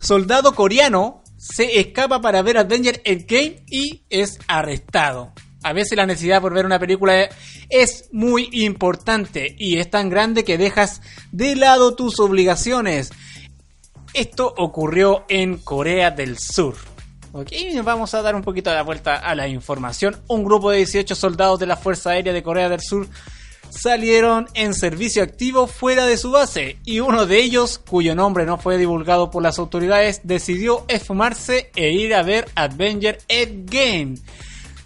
soldado 0.00 0.54
coreano 0.54 1.22
se 1.36 1.80
escapa 1.80 2.20
para 2.20 2.42
ver 2.42 2.58
Avenger 2.58 3.02
Endgame 3.04 3.64
y 3.68 4.02
es 4.08 4.38
arrestado. 4.48 5.32
A 5.62 5.72
veces 5.72 5.96
la 5.96 6.06
necesidad 6.06 6.40
por 6.40 6.54
ver 6.54 6.66
una 6.66 6.78
película 6.78 7.28
es 7.68 8.08
muy 8.10 8.48
importante 8.52 9.54
y 9.58 9.78
es 9.78 9.90
tan 9.90 10.08
grande 10.08 10.44
que 10.44 10.58
dejas 10.58 11.02
de 11.30 11.54
lado 11.54 11.94
tus 11.94 12.18
obligaciones. 12.20 13.10
Esto 14.14 14.52
ocurrió 14.56 15.24
en 15.28 15.58
Corea 15.58 16.10
del 16.10 16.38
Sur. 16.38 16.91
Ok, 17.34 17.48
vamos 17.82 18.12
a 18.12 18.20
dar 18.20 18.34
un 18.34 18.42
poquito 18.42 18.68
de 18.68 18.76
la 18.76 18.82
vuelta 18.82 19.16
a 19.16 19.34
la 19.34 19.48
información. 19.48 20.20
Un 20.28 20.44
grupo 20.44 20.70
de 20.70 20.78
18 20.78 21.14
soldados 21.14 21.58
de 21.58 21.64
la 21.64 21.78
Fuerza 21.78 22.10
Aérea 22.10 22.34
de 22.34 22.42
Corea 22.42 22.68
del 22.68 22.82
Sur 22.82 23.08
salieron 23.70 24.48
en 24.52 24.74
servicio 24.74 25.22
activo 25.22 25.66
fuera 25.66 26.04
de 26.04 26.18
su 26.18 26.30
base 26.30 26.76
y 26.84 27.00
uno 27.00 27.24
de 27.24 27.38
ellos, 27.38 27.78
cuyo 27.78 28.14
nombre 28.14 28.44
no 28.44 28.58
fue 28.58 28.76
divulgado 28.76 29.30
por 29.30 29.42
las 29.42 29.58
autoridades, 29.58 30.20
decidió 30.24 30.84
esfumarse 30.88 31.70
e 31.74 31.90
ir 31.90 32.14
a 32.14 32.22
ver 32.22 32.50
Avenger 32.54 33.18
Endgame. 33.28 34.16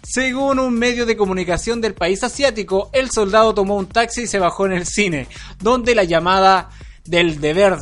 Según 0.01 0.59
un 0.59 0.73
medio 0.73 1.05
de 1.05 1.17
comunicación 1.17 1.81
del 1.81 1.95
país 1.95 2.23
asiático, 2.23 2.89
el 2.93 3.11
soldado 3.11 3.53
tomó 3.53 3.75
un 3.75 3.87
taxi 3.87 4.21
y 4.21 4.27
se 4.27 4.39
bajó 4.39 4.65
en 4.65 4.71
el 4.71 4.85
cine, 4.85 5.27
donde 5.59 5.93
la 5.95 6.05
llamada 6.05 6.69
del 7.03 7.41
deber 7.41 7.77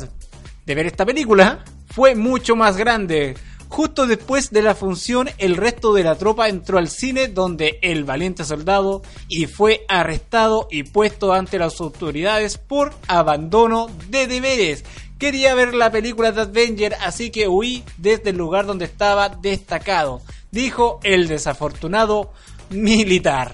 de 0.66 0.74
ver 0.74 0.86
esta 0.86 1.06
película 1.06 1.64
fue 1.88 2.16
mucho 2.16 2.56
más 2.56 2.76
grande. 2.76 3.36
Justo 3.68 4.06
después 4.06 4.50
de 4.50 4.62
la 4.62 4.74
función, 4.74 5.28
el 5.38 5.56
resto 5.56 5.92
de 5.92 6.04
la 6.04 6.14
tropa 6.14 6.48
entró 6.48 6.78
al 6.78 6.88
cine 6.88 7.28
donde 7.28 7.78
el 7.82 8.04
valiente 8.04 8.44
soldado 8.44 9.02
y 9.28 9.46
fue 9.46 9.84
arrestado 9.88 10.68
y 10.70 10.84
puesto 10.84 11.32
ante 11.32 11.58
las 11.58 11.80
autoridades 11.80 12.58
por 12.58 12.94
abandono 13.08 13.88
de 14.08 14.26
deberes. 14.26 14.84
Quería 15.18 15.54
ver 15.54 15.74
la 15.74 15.90
película 15.90 16.30
de 16.30 16.42
Avenger, 16.42 16.94
así 17.02 17.30
que 17.30 17.48
huí 17.48 17.82
desde 17.96 18.30
el 18.30 18.36
lugar 18.36 18.66
donde 18.66 18.84
estaba 18.84 19.30
destacado, 19.30 20.20
dijo 20.50 21.00
el 21.02 21.26
desafortunado 21.26 22.32
militar. 22.70 23.52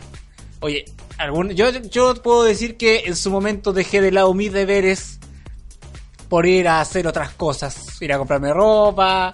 Oye, 0.60 0.84
algún, 1.18 1.50
yo, 1.50 1.70
yo 1.70 2.14
puedo 2.14 2.44
decir 2.44 2.76
que 2.76 3.04
en 3.06 3.16
su 3.16 3.30
momento 3.30 3.72
dejé 3.72 4.00
de 4.00 4.12
lado 4.12 4.34
mis 4.34 4.52
deberes 4.52 5.20
por 6.28 6.46
ir 6.46 6.66
a 6.66 6.80
hacer 6.80 7.06
otras 7.06 7.32
cosas, 7.32 8.00
ir 8.00 8.12
a 8.12 8.18
comprarme 8.18 8.52
ropa, 8.52 9.32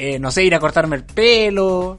eh, 0.00 0.20
no 0.20 0.30
sé, 0.30 0.44
ir 0.44 0.54
a 0.54 0.60
cortarme 0.60 0.94
el 0.94 1.04
pelo, 1.04 1.98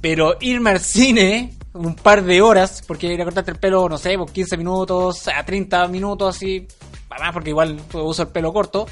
pero 0.00 0.38
irme 0.40 0.70
al 0.70 0.80
cine 0.80 1.52
un 1.74 1.94
par 1.94 2.24
de 2.24 2.40
horas, 2.40 2.82
porque 2.86 3.12
ir 3.12 3.20
a 3.20 3.24
cortarte 3.24 3.50
el 3.50 3.58
pelo, 3.58 3.86
no 3.90 3.98
sé, 3.98 4.16
por 4.16 4.32
15 4.32 4.56
minutos, 4.56 5.28
a 5.28 5.44
30 5.44 5.86
minutos, 5.88 6.34
así, 6.34 6.66
más 7.10 7.32
porque 7.34 7.50
igual 7.50 7.78
uso 7.92 8.22
el 8.22 8.28
pelo 8.28 8.54
corto, 8.54 8.86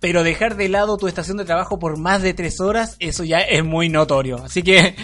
pero 0.00 0.24
dejar 0.24 0.56
de 0.56 0.68
lado 0.68 0.96
tu 0.96 1.06
estación 1.06 1.36
de 1.36 1.44
trabajo 1.44 1.78
por 1.78 1.96
más 1.98 2.20
de 2.20 2.34
3 2.34 2.60
horas, 2.60 2.96
eso 2.98 3.22
ya 3.22 3.38
es 3.38 3.64
muy 3.64 3.88
notorio. 3.88 4.42
Así 4.42 4.64
que 4.64 4.96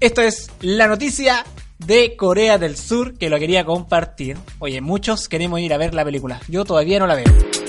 esto 0.00 0.22
es 0.22 0.50
la 0.60 0.86
noticia 0.86 1.44
de 1.80 2.16
Corea 2.16 2.56
del 2.56 2.78
Sur 2.78 3.18
que 3.18 3.28
lo 3.28 3.38
quería 3.38 3.66
compartir. 3.66 4.38
Oye, 4.58 4.80
muchos 4.80 5.28
queremos 5.28 5.60
ir 5.60 5.74
a 5.74 5.76
ver 5.76 5.92
la 5.92 6.04
película. 6.04 6.40
Yo 6.48 6.64
todavía 6.64 6.98
no 6.98 7.06
la 7.06 7.16
veo. 7.16 7.61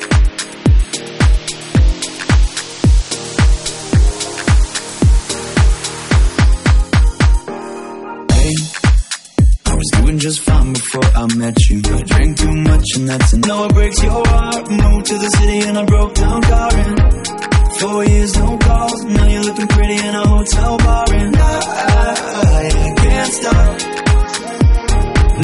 Doing 10.14 10.20
just 10.20 10.42
fine 10.42 10.74
before 10.74 11.04
I 11.04 11.36
met 11.36 11.58
you. 11.70 11.82
I 11.86 12.02
drank 12.04 12.38
too 12.38 12.56
much 12.56 12.86
and 12.96 13.10
that's 13.10 13.34
enough. 13.34 13.48
no, 13.48 13.66
it 13.66 13.74
breaks 13.74 14.04
your 14.04 14.28
heart. 14.28 14.70
Moved 14.70 15.06
to 15.08 15.18
the 15.18 15.30
city 15.38 15.68
in 15.68 15.76
a 15.76 15.86
broke 15.86 16.14
down 16.16 16.42
car 16.42 16.70
and 16.74 17.78
four 17.80 18.06
years 18.06 18.38
no 18.38 18.58
calls. 18.58 19.04
Now 19.06 19.28
you're 19.28 19.44
looking 19.44 19.68
pretty 19.68 19.96
in 19.96 20.16
a 20.16 20.28
hotel 20.28 20.78
bar 20.78 21.06
and 21.14 21.36
I, 21.36 21.60
I, 21.74 22.66
I 22.66 22.96
can't 23.04 23.34
stop. 23.34 23.82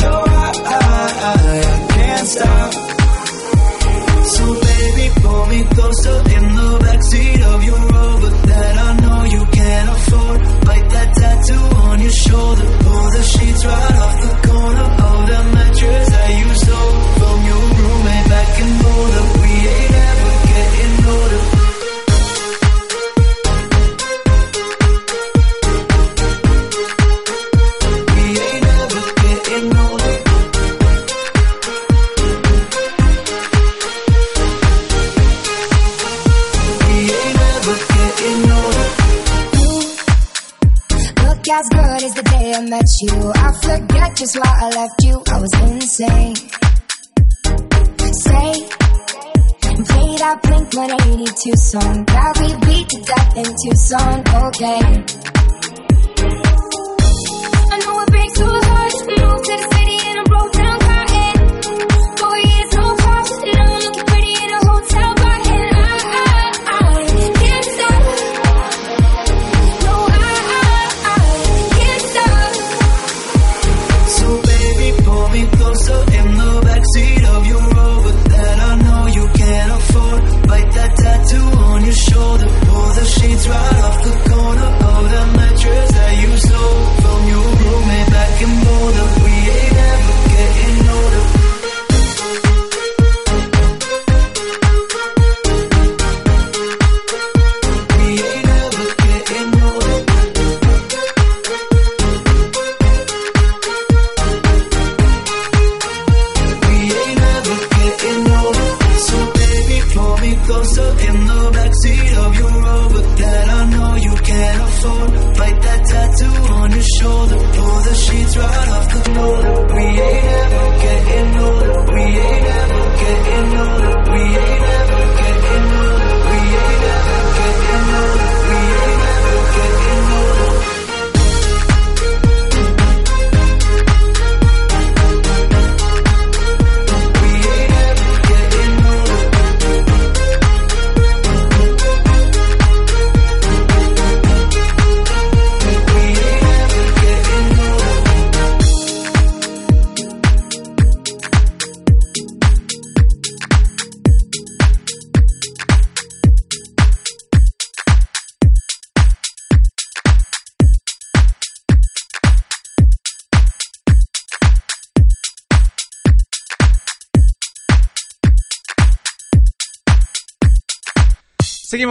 No, 0.03 0.13
I, 0.27 0.51
I, 0.65 0.87
I 1.31 1.87
can't 1.95 2.27
stop. 2.27 2.73
So 4.35 4.45
baby, 4.67 5.05
pull 5.21 5.45
me 5.47 5.63
closer 5.75 6.17
in 6.35 6.45
the 6.59 6.69
backseat 6.85 7.41
of 7.53 7.63
your 7.63 7.79
Rover 7.79 8.29
that 8.47 8.75
I 8.77 8.89
know 9.01 9.23
you 9.35 9.45
can't 9.51 9.89
afford. 9.89 10.48
Bite 10.69 10.89
that 10.91 11.15
tattoo 11.15 11.65
on 11.77 11.99
your 11.99 12.11
shoulder. 12.11 12.65
Pull 12.85 13.05
the 13.09 13.23
sheets 13.23 13.65
right 13.65 13.95
off 14.05 14.21
the 14.21 14.47
corner 14.47 14.98
I 42.53 42.61
met 42.61 42.85
you. 43.01 43.31
I 43.35 43.51
forget 43.61 44.15
just 44.15 44.35
why 44.37 44.53
I 44.61 44.69
left 44.69 45.03
you. 45.03 45.21
I 45.29 45.39
was 45.39 45.53
insane. 45.69 46.35
Say, 48.25 48.51
play 49.85 50.17
that 50.17 50.39
Blink 50.43 50.73
182 50.73 51.57
song 51.57 52.05
that 52.05 52.33
we 52.41 52.47
beat 52.65 52.89
to 52.89 53.01
death 53.01 53.37
in 53.37 53.45
Tucson. 53.61 54.19
Okay. 54.49 54.81
I 57.69 57.77
know 57.85 58.01
it 58.01 58.09
breaks 58.09 58.39
your 58.39 58.63
heart. 58.65 58.93
Moved 59.07 59.45
to 59.45 59.53
the 59.53 59.67
city 59.73 59.97
in 60.09 60.17
a 60.17 60.23
broke 60.23 60.53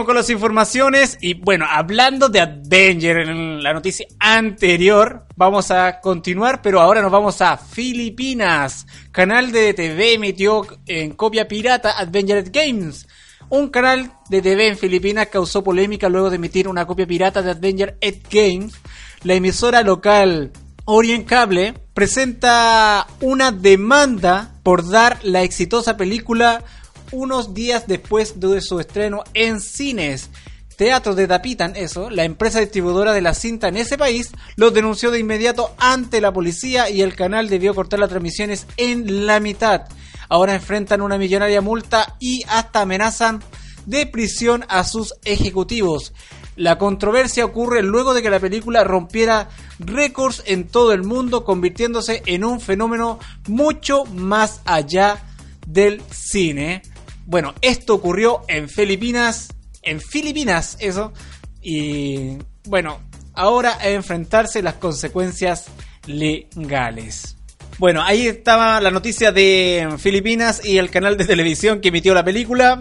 Con 0.05 0.15
las 0.15 0.29
informaciones 0.29 1.17
y 1.19 1.33
bueno, 1.33 1.65
hablando 1.69 2.29
de 2.29 2.39
Avenger 2.39 3.17
en 3.17 3.61
la 3.61 3.73
noticia 3.73 4.07
anterior, 4.17 5.25
vamos 5.35 5.71
a 5.71 5.99
continuar, 5.99 6.61
pero 6.61 6.79
ahora 6.79 7.01
nos 7.01 7.11
vamos 7.11 7.41
a 7.41 7.57
Filipinas. 7.57 8.87
Canal 9.11 9.51
de 9.51 9.73
TV 9.73 10.13
emitió 10.13 10.65
en 10.85 11.11
copia 11.11 11.47
pirata 11.49 11.99
Avenger 11.99 12.49
Games. 12.49 13.07
Un 13.49 13.67
canal 13.69 14.11
de 14.29 14.41
TV 14.41 14.67
en 14.67 14.77
Filipinas 14.77 15.27
causó 15.27 15.63
polémica 15.63 16.07
luego 16.07 16.29
de 16.29 16.37
emitir 16.37 16.69
una 16.69 16.87
copia 16.87 17.05
pirata 17.05 17.41
de 17.41 17.51
Avenger 17.51 17.97
Ed 17.99 18.19
Games. 18.31 18.75
La 19.23 19.33
emisora 19.33 19.81
local 19.81 20.51
Orient 20.85 21.27
Cable 21.27 21.73
presenta 21.93 23.05
una 23.19 23.51
demanda 23.51 24.53
por 24.63 24.89
dar 24.89 25.19
la 25.23 25.43
exitosa 25.43 25.97
película 25.97 26.63
unos 27.11 27.53
días 27.53 27.85
después 27.87 28.39
de 28.39 28.61
su 28.61 28.79
estreno 28.79 29.23
en 29.33 29.59
cines. 29.59 30.29
teatros 30.75 31.17
de 31.17 31.27
Dapitan, 31.27 31.75
eso, 31.75 32.09
la 32.09 32.23
empresa 32.23 32.59
distribuidora 32.59 33.11
de 33.11 33.21
la 33.21 33.33
cinta 33.33 33.67
en 33.67 33.75
ese 33.75 33.97
país, 33.97 34.31
los 34.55 34.73
denunció 34.73 35.11
de 35.11 35.19
inmediato 35.19 35.75
ante 35.77 36.21
la 36.21 36.31
policía 36.31 36.89
y 36.89 37.01
el 37.01 37.15
canal 37.15 37.49
debió 37.49 37.75
cortar 37.75 37.99
las 37.99 38.09
transmisiones 38.09 38.65
en 38.77 39.25
la 39.25 39.41
mitad. 39.41 39.81
Ahora 40.29 40.55
enfrentan 40.55 41.01
una 41.01 41.17
millonaria 41.17 41.59
multa 41.59 42.15
y 42.19 42.43
hasta 42.47 42.81
amenazan 42.81 43.41
de 43.85 44.05
prisión 44.05 44.63
a 44.69 44.83
sus 44.83 45.15
ejecutivos. 45.25 46.13
La 46.55 46.77
controversia 46.77 47.45
ocurre 47.45 47.81
luego 47.81 48.13
de 48.13 48.21
que 48.21 48.29
la 48.29 48.39
película 48.39 48.83
rompiera 48.83 49.49
récords 49.79 50.43
en 50.45 50.67
todo 50.67 50.91
el 50.91 51.03
mundo, 51.03 51.45
convirtiéndose 51.45 52.21
en 52.25 52.43
un 52.43 52.59
fenómeno 52.59 53.17
mucho 53.47 54.03
más 54.05 54.61
allá 54.65 55.23
del 55.65 56.01
cine. 56.11 56.81
Bueno, 57.29 57.53
esto 57.61 57.93
ocurrió 57.93 58.41
en 58.47 58.67
Filipinas, 58.67 59.49
en 59.83 60.01
Filipinas, 60.01 60.77
eso, 60.79 61.13
y 61.61 62.39
bueno, 62.63 63.01
ahora 63.35 63.77
a 63.79 63.89
enfrentarse 63.89 64.63
las 64.63 64.73
consecuencias 64.73 65.67
legales. 66.07 67.37
Bueno, 67.77 68.01
ahí 68.01 68.25
estaba 68.25 68.81
la 68.81 68.89
noticia 68.89 69.31
de 69.31 69.89
Filipinas 69.99 70.65
y 70.65 70.79
el 70.79 70.89
canal 70.89 71.17
de 71.17 71.25
televisión 71.25 71.81
que 71.81 71.89
emitió 71.89 72.15
la 72.15 72.25
película. 72.25 72.79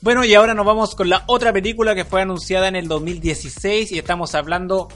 Bueno, 0.00 0.24
y 0.24 0.34
ahora 0.34 0.54
nos 0.54 0.66
vamos 0.66 0.96
con 0.96 1.08
la 1.08 1.22
otra 1.28 1.52
película 1.52 1.94
que 1.94 2.04
fue 2.04 2.20
anunciada 2.20 2.66
en 2.66 2.74
el 2.74 2.88
2016 2.88 3.92
y 3.92 3.98
estamos 4.00 4.34
hablando 4.34 4.88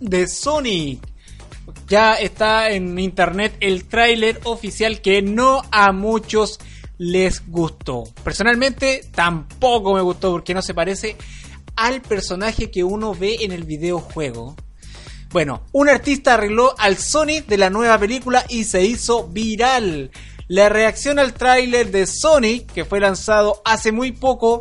de 0.00 0.26
Sonic. 0.26 1.00
Ya 1.86 2.14
está 2.14 2.72
en 2.72 2.98
internet 2.98 3.56
el 3.60 3.84
tráiler 3.84 4.40
oficial 4.42 5.00
que 5.00 5.22
no 5.22 5.62
a 5.70 5.92
muchos 5.92 6.58
les 7.00 7.48
gustó. 7.48 8.04
Personalmente 8.22 9.08
tampoco 9.14 9.94
me 9.94 10.02
gustó 10.02 10.32
porque 10.32 10.52
no 10.52 10.60
se 10.60 10.74
parece 10.74 11.16
al 11.74 12.02
personaje 12.02 12.70
que 12.70 12.84
uno 12.84 13.14
ve 13.14 13.38
en 13.40 13.52
el 13.52 13.64
videojuego. 13.64 14.54
Bueno, 15.30 15.62
un 15.72 15.88
artista 15.88 16.34
arregló 16.34 16.74
al 16.78 16.98
Sonic 16.98 17.46
de 17.46 17.56
la 17.56 17.70
nueva 17.70 17.98
película 17.98 18.44
y 18.50 18.64
se 18.64 18.84
hizo 18.84 19.28
viral. 19.28 20.10
La 20.46 20.68
reacción 20.68 21.18
al 21.18 21.32
tráiler 21.32 21.90
de 21.90 22.06
Sonic, 22.06 22.70
que 22.70 22.84
fue 22.84 23.00
lanzado 23.00 23.62
hace 23.64 23.92
muy 23.92 24.12
poco, 24.12 24.60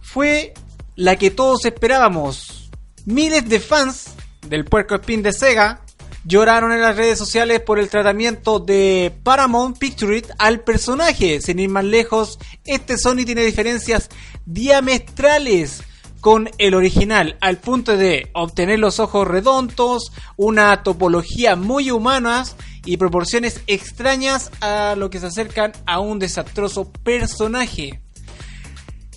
fue 0.00 0.54
la 0.96 1.16
que 1.16 1.30
todos 1.30 1.66
esperábamos. 1.66 2.70
Miles 3.04 3.46
de 3.46 3.60
fans 3.60 4.14
del 4.48 4.64
puerco 4.64 4.94
spin 4.94 5.22
de 5.22 5.34
Sega 5.34 5.82
lloraron 6.24 6.72
en 6.72 6.80
las 6.80 6.96
redes 6.96 7.18
sociales 7.18 7.60
por 7.60 7.78
el 7.78 7.88
tratamiento 7.88 8.58
de 8.58 9.12
Paramount 9.22 9.78
Pictures 9.78 10.24
al 10.38 10.60
personaje. 10.60 11.40
Sin 11.40 11.58
ir 11.58 11.70
más 11.70 11.84
lejos, 11.84 12.38
este 12.64 12.98
Sonic 12.98 13.26
tiene 13.26 13.44
diferencias 13.44 14.08
diametrales 14.46 15.82
con 16.20 16.50
el 16.58 16.74
original, 16.74 17.38
al 17.40 17.56
punto 17.56 17.96
de 17.96 18.30
obtener 18.34 18.78
los 18.78 19.00
ojos 19.00 19.26
redondos, 19.26 20.12
una 20.36 20.82
topología 20.82 21.56
muy 21.56 21.90
humana 21.90 22.44
y 22.84 22.98
proporciones 22.98 23.62
extrañas 23.66 24.50
a 24.60 24.94
lo 24.96 25.08
que 25.08 25.18
se 25.18 25.26
acercan 25.26 25.72
a 25.86 26.00
un 26.00 26.18
desastroso 26.18 26.92
personaje. 26.92 28.02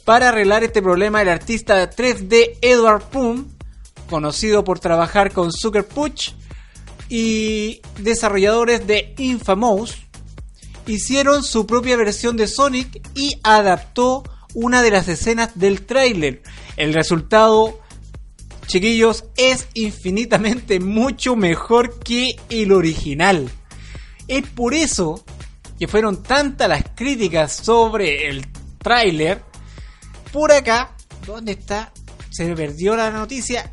Para 0.06 0.30
arreglar 0.30 0.64
este 0.64 0.82
problema, 0.82 1.22
el 1.22 1.30
artista 1.30 1.90
3D 1.90 2.58
Edward 2.62 3.04
Pum, 3.04 3.48
conocido 4.10 4.64
por 4.64 4.80
trabajar 4.80 5.32
con 5.32 5.52
Sucker 5.52 5.86
Punch 5.86 6.36
y 7.16 7.80
desarrolladores 8.00 8.88
de 8.88 9.14
Infamous, 9.20 9.98
hicieron 10.88 11.44
su 11.44 11.68
propia 11.68 11.96
versión 11.96 12.38
de 12.38 12.48
Sonic 12.48 13.08
y 13.14 13.40
adaptó 13.44 14.24
una 14.56 14.82
de 14.82 14.90
las 14.90 15.08
escenas 15.08 15.52
del 15.54 15.86
tráiler. 15.86 16.42
El 16.76 16.92
resultado, 16.92 17.80
chiquillos, 18.66 19.26
es 19.38 19.68
infinitamente 19.76 20.80
mucho 20.80 21.36
mejor 21.36 22.00
que 22.00 22.36
el 22.50 22.72
original. 22.72 23.48
Es 24.28 24.48
por 24.48 24.74
eso 24.74 25.24
que 25.78 25.88
fueron 25.88 26.24
tantas 26.24 26.68
las 26.68 26.84
críticas 26.96 27.54
sobre 27.54 28.28
el 28.28 28.48
tráiler. 28.80 29.44
Por 30.32 30.52
acá, 30.52 30.96
¿dónde 31.28 31.52
está? 31.52 31.94
Se 32.32 32.46
me 32.46 32.56
perdió 32.56 32.96
la 32.96 33.12
noticia. 33.12 33.72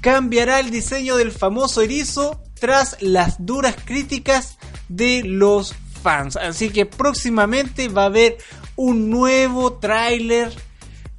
Cambiará 0.00 0.58
el 0.58 0.72
diseño 0.72 1.14
del 1.14 1.30
famoso 1.30 1.82
erizo 1.82 2.42
tras 2.60 2.96
las 3.00 3.44
duras 3.44 3.74
críticas 3.84 4.58
de 4.88 5.22
los 5.24 5.74
fans. 6.02 6.36
Así 6.36 6.70
que 6.70 6.86
próximamente 6.86 7.88
va 7.88 8.02
a 8.02 8.06
haber 8.06 8.38
un 8.76 9.10
nuevo 9.10 9.74
tráiler 9.74 10.52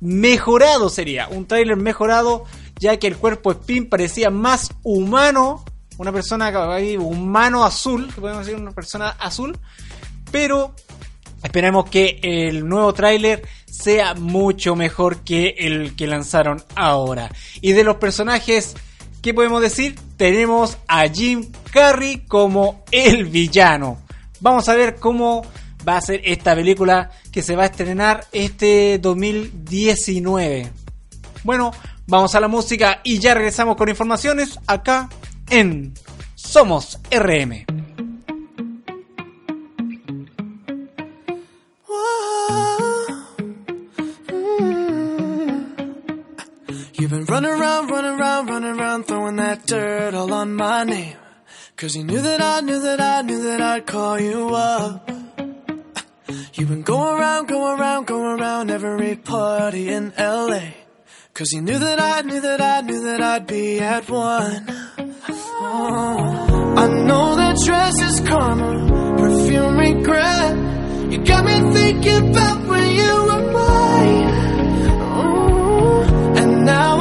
mejorado 0.01 0.89
sería, 0.89 1.27
un 1.29 1.45
tráiler 1.45 1.77
mejorado 1.77 2.45
ya 2.79 2.97
que 2.97 3.07
el 3.07 3.15
cuerpo 3.15 3.51
Spin 3.51 3.87
parecía 3.87 4.31
más 4.31 4.71
humano, 4.81 5.63
una 5.97 6.11
persona 6.11 6.51
humano 6.97 7.63
azul, 7.63 8.11
que 8.13 8.19
podemos 8.19 8.45
decir 8.45 8.59
una 8.59 8.71
persona 8.71 9.09
azul, 9.09 9.55
pero 10.31 10.73
esperemos 11.43 11.87
que 11.91 12.19
el 12.23 12.67
nuevo 12.67 12.91
tráiler 12.93 13.47
sea 13.67 14.15
mucho 14.15 14.75
mejor 14.75 15.23
que 15.23 15.53
el 15.59 15.95
que 15.95 16.07
lanzaron 16.07 16.63
ahora. 16.75 17.29
Y 17.61 17.73
de 17.73 17.83
los 17.83 17.97
personajes, 17.97 18.75
¿qué 19.21 19.33
podemos 19.33 19.61
decir? 19.61 19.95
Tenemos 20.17 20.77
a 20.87 21.07
Jim 21.07 21.51
Carrey 21.71 22.23
como 22.27 22.83
el 22.91 23.25
villano. 23.25 23.99
Vamos 24.39 24.67
a 24.69 24.75
ver 24.75 24.95
cómo 24.95 25.43
va 25.87 25.97
a 25.97 26.01
ser 26.01 26.21
esta 26.23 26.55
película 26.55 27.11
que 27.31 27.41
se 27.41 27.55
va 27.55 27.63
a 27.63 27.67
estrenar 27.67 28.25
este 28.31 28.99
2019. 28.99 30.71
Bueno, 31.43 31.71
vamos 32.07 32.35
a 32.35 32.39
la 32.39 32.47
música 32.47 33.01
y 33.03 33.19
ya 33.19 33.33
regresamos 33.33 33.75
con 33.75 33.89
informaciones 33.89 34.59
acá 34.67 35.09
en 35.49 35.93
Somos 36.35 36.99
RM. 37.11 37.90
Been 47.11 47.25
running 47.25 47.51
around, 47.51 47.89
running 47.89 48.19
around, 48.19 48.47
running 48.47 48.79
around, 48.79 49.03
throwing 49.05 49.35
that 49.35 49.65
dirt 49.65 50.13
all 50.13 50.31
on 50.33 50.53
my 50.53 50.85
name. 50.85 51.17
Cause 51.75 51.93
you 51.95 52.05
knew 52.05 52.21
that 52.21 52.41
I 52.41 52.61
knew 52.61 52.79
that 52.79 53.01
I 53.01 53.21
knew 53.21 53.43
that 53.43 53.59
I'd 53.59 53.85
call 53.85 54.17
you 54.17 54.55
up. 54.55 55.11
You've 56.53 56.69
been 56.69 56.83
going 56.83 57.19
around, 57.19 57.47
going 57.49 57.79
around, 57.79 58.07
going 58.07 58.39
around 58.39 58.71
every 58.71 59.15
party 59.17 59.89
in 59.89 60.13
LA. 60.17 60.61
Cause 61.33 61.51
you 61.51 61.61
knew 61.61 61.79
that 61.79 61.99
I 61.99 62.21
knew 62.21 62.39
that 62.39 62.61
I 62.61 62.81
knew 62.81 63.03
that 63.03 63.21
I'd 63.21 63.45
be 63.45 63.79
at 63.79 64.09
one. 64.09 64.65
Oh, 65.63 66.75
I 66.77 66.87
know 66.87 67.35
that 67.35 67.57
dress 67.65 68.01
is 68.01 68.21
karma, 68.21 69.17
perfume 69.17 69.77
regret. 69.77 71.11
You 71.11 71.25
got 71.25 71.43
me 71.43 71.73
thinking 71.73 72.29
about 72.29 72.67
when 72.67 72.95
you 72.95 73.15
were 73.25 73.51
mine. 73.51 74.29
Oh, 75.01 76.35
and 76.37 76.65
now 76.65 77.00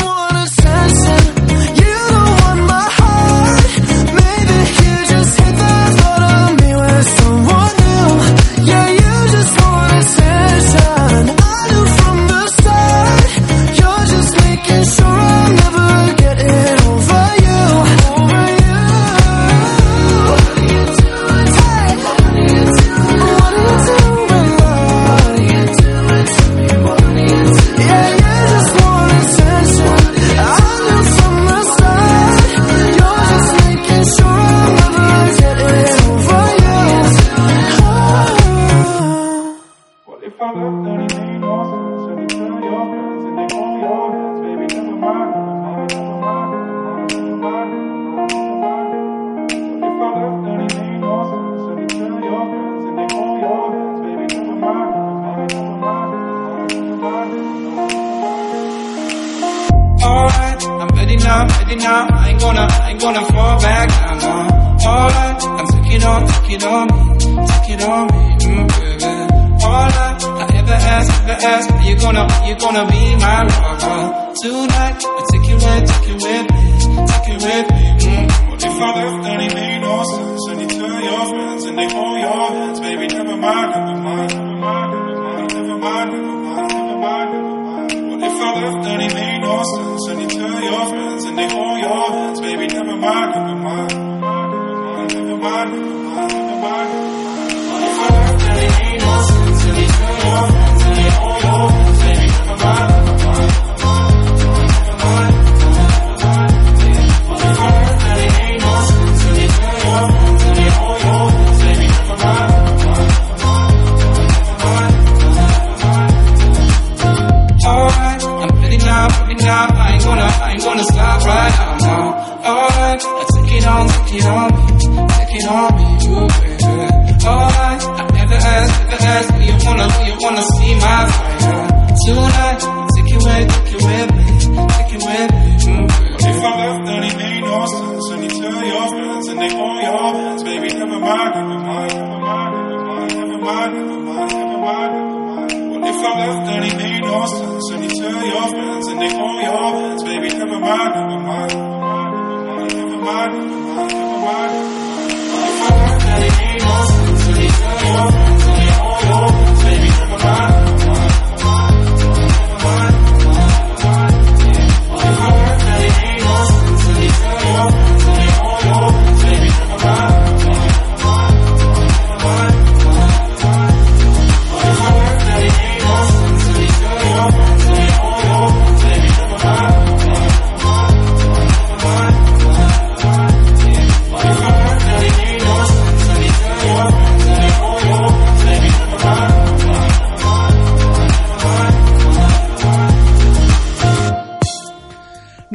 Ain't 98.63 99.01
no 99.01 99.21
sense 99.23 99.65
in 99.65 99.73
me 99.75 99.85
turning 99.87 100.27
off 100.27 101.20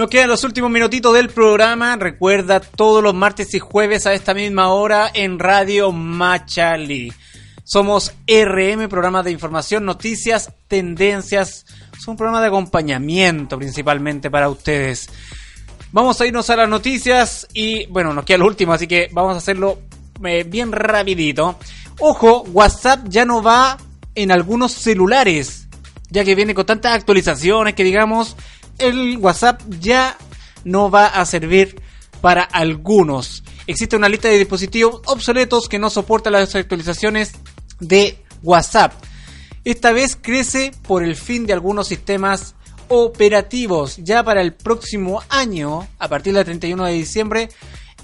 Nos 0.07 0.13
quedan 0.13 0.29
los 0.29 0.45
últimos 0.45 0.71
minutitos 0.71 1.13
del 1.15 1.31
programa. 1.31 1.97
Recuerda 1.97 2.61
todos 2.61 3.03
los 3.03 3.13
martes 3.13 3.53
y 3.55 3.59
jueves 3.59 4.07
a 4.07 4.15
esta 4.15 4.35
misma 4.35 4.69
hora 4.69 5.11
en 5.13 5.41
Radio 5.41 5.91
Machali. 5.91 7.13
Somos 7.65 8.15
RM, 8.29 8.89
programa 8.89 9.25
de 9.25 9.33
información, 9.33 9.85
noticias, 9.85 10.53
tendencias. 10.69 11.67
Es 11.99 12.07
un 12.07 12.17
programa 12.17 12.41
de 12.41 12.47
acompañamiento 12.47 13.59
principalmente 13.59 14.31
para 14.31 14.49
ustedes. 14.49 15.09
Vamos 15.91 16.21
a 16.21 16.27
irnos 16.29 16.49
a 16.51 16.57
las 16.57 16.69
noticias 16.69 17.49
y 17.53 17.87
bueno, 17.87 18.15
nos 18.15 18.25
queda 18.25 18.39
lo 18.39 18.47
último, 18.47 18.75
así 18.75 18.87
que 18.87 19.09
vamos 19.11 19.35
a 19.35 19.39
hacerlo 19.39 19.81
eh, 20.25 20.45
bien 20.45 20.71
rapidito. 20.71 21.59
Ojo, 21.99 22.43
WhatsApp 22.53 23.09
ya 23.09 23.25
no 23.25 23.43
va 23.43 23.77
en 24.15 24.31
algunos 24.31 24.71
celulares, 24.71 25.67
ya 26.11 26.25
que 26.25 26.37
viene 26.37 26.55
con 26.55 26.65
tantas 26.65 26.95
actualizaciones 26.95 27.75
que 27.75 27.83
digamos 27.83 28.37
el 28.79 29.17
WhatsApp 29.19 29.63
ya 29.81 30.17
no 30.65 30.91
va 30.91 31.07
a 31.07 31.25
servir 31.25 31.81
para 32.21 32.43
algunos. 32.43 33.43
Existe 33.67 33.97
una 33.97 34.09
lista 34.09 34.29
de 34.29 34.39
dispositivos 34.39 35.01
obsoletos 35.07 35.69
que 35.69 35.79
no 35.79 35.91
soportan 35.91 36.33
las 36.33 36.55
actualizaciones 36.55 37.33
de 37.81 38.19
WhatsApp. 38.43 38.93
Esta 39.65 39.93
vez 39.93 40.17
crece 40.21 40.73
por 40.87 41.03
el 41.03 41.17
fin 41.17 41.47
de 41.47 41.53
algunos 41.53 41.89
sistemas 41.89 42.55
operativos. 42.89 43.97
Ya 43.99 44.23
para 44.23 44.41
el 44.41 44.55
próximo 44.55 45.23
año, 45.29 45.89
a 45.99 46.09
partir 46.09 46.35
del 46.35 46.45
31 46.45 46.85
de 46.85 46.93
diciembre, 46.93 47.49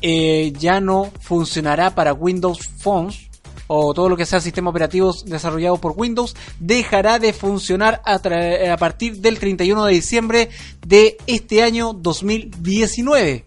eh, 0.00 0.52
ya 0.58 0.80
no 0.80 1.12
funcionará 1.20 1.94
para 1.94 2.12
Windows 2.12 2.68
Phones 2.78 3.31
o 3.66 3.94
todo 3.94 4.08
lo 4.08 4.16
que 4.16 4.26
sea 4.26 4.40
sistema 4.40 4.70
operativo 4.70 5.14
desarrollado 5.24 5.78
por 5.78 5.94
Windows 5.96 6.34
dejará 6.58 7.18
de 7.18 7.32
funcionar 7.32 8.02
a, 8.04 8.20
eh, 8.24 8.74
partir 8.78 9.18
del 9.18 9.38
31 9.38 9.84
de 9.84 9.94
diciembre 9.94 10.50
de 10.86 11.16
este 11.26 11.62
año 11.62 11.92
2019. 11.92 13.44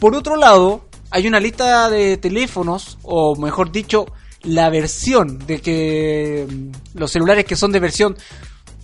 Por 0.00 0.14
otro 0.14 0.36
lado, 0.36 0.86
hay 1.10 1.26
una 1.26 1.40
lista 1.40 1.90
de 1.90 2.16
teléfonos, 2.16 2.98
o 3.02 3.36
mejor 3.36 3.70
dicho, 3.70 4.06
la 4.42 4.70
versión 4.70 5.38
de 5.46 5.60
que 5.60 6.46
mm, 6.48 6.98
los 6.98 7.12
celulares 7.12 7.44
que 7.44 7.56
son 7.56 7.72
de 7.72 7.80
versión 7.80 8.16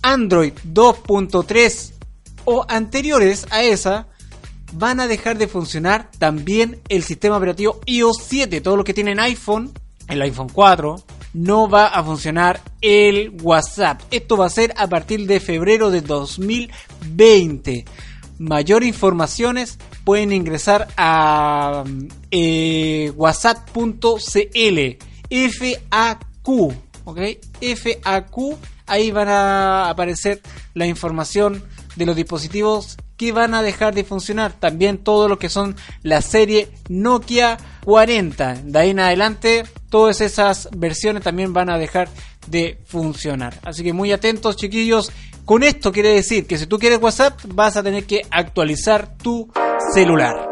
Android 0.01 0.53
2.3 0.65 1.91
o 2.45 2.65
anteriores 2.69 3.45
a 3.51 3.63
esa 3.63 4.07
van 4.73 4.99
a 4.99 5.07
dejar 5.07 5.37
de 5.37 5.47
funcionar 5.47 6.09
también 6.19 6.79
el 6.89 7.03
sistema 7.03 7.37
operativo 7.37 7.79
iOS 7.85 8.21
7. 8.27 8.61
Todos 8.61 8.77
los 8.77 8.85
que 8.85 8.93
tienen 8.93 9.19
iPhone 9.19 9.73
el 10.09 10.21
iPhone 10.21 10.49
4, 10.49 11.03
no 11.33 11.69
va 11.69 11.87
a 11.87 12.03
funcionar 12.03 12.59
el 12.81 13.37
WhatsApp. 13.41 14.01
Esto 14.11 14.35
va 14.37 14.47
a 14.47 14.49
ser 14.49 14.73
a 14.77 14.87
partir 14.87 15.27
de 15.27 15.39
febrero 15.39 15.91
de 15.91 16.01
2020. 16.01 17.85
Mayor 18.39 18.83
informaciones 18.83 19.77
pueden 20.03 20.31
ingresar 20.31 20.87
a 20.97 21.83
mm, 21.85 22.07
eh, 22.31 23.11
whatsapp.cl 23.15 24.79
FAQ, 25.29 26.49
¿ok? 27.05 27.19
FAQ, 27.61 28.57
ahí 28.87 29.11
van 29.11 29.27
a 29.29 29.89
aparecer 29.89 30.41
la 30.73 30.87
información 30.87 31.63
de 31.95 32.05
los 32.05 32.15
dispositivos 32.15 32.97
que 33.19 33.33
van 33.33 33.53
a 33.53 33.61
dejar 33.61 33.93
de 33.93 34.05
funcionar. 34.05 34.53
También 34.53 34.97
todo 34.97 35.27
lo 35.27 35.37
que 35.37 35.49
son 35.49 35.75
la 36.03 36.21
serie 36.21 36.69
Nokia 36.87 37.57
40. 37.83 38.61
De 38.63 38.79
ahí 38.79 38.91
en 38.91 39.01
adelante, 39.01 39.63
todas 39.89 40.21
esas 40.21 40.69
versiones 40.71 41.21
también 41.21 41.51
van 41.51 41.69
a 41.69 41.77
dejar 41.77 42.07
de 42.47 42.79
funcionar. 42.85 43.59
Así 43.63 43.83
que 43.83 43.91
muy 43.91 44.13
atentos, 44.13 44.55
chiquillos. 44.55 45.11
Con 45.43 45.63
esto 45.63 45.91
quiere 45.91 46.09
decir 46.09 46.47
que 46.47 46.57
si 46.57 46.65
tú 46.65 46.79
quieres 46.79 47.01
WhatsApp, 47.01 47.37
vas 47.47 47.75
a 47.75 47.83
tener 47.83 48.05
que 48.05 48.21
actualizar 48.31 49.17
tu 49.17 49.51
celular. 49.93 50.49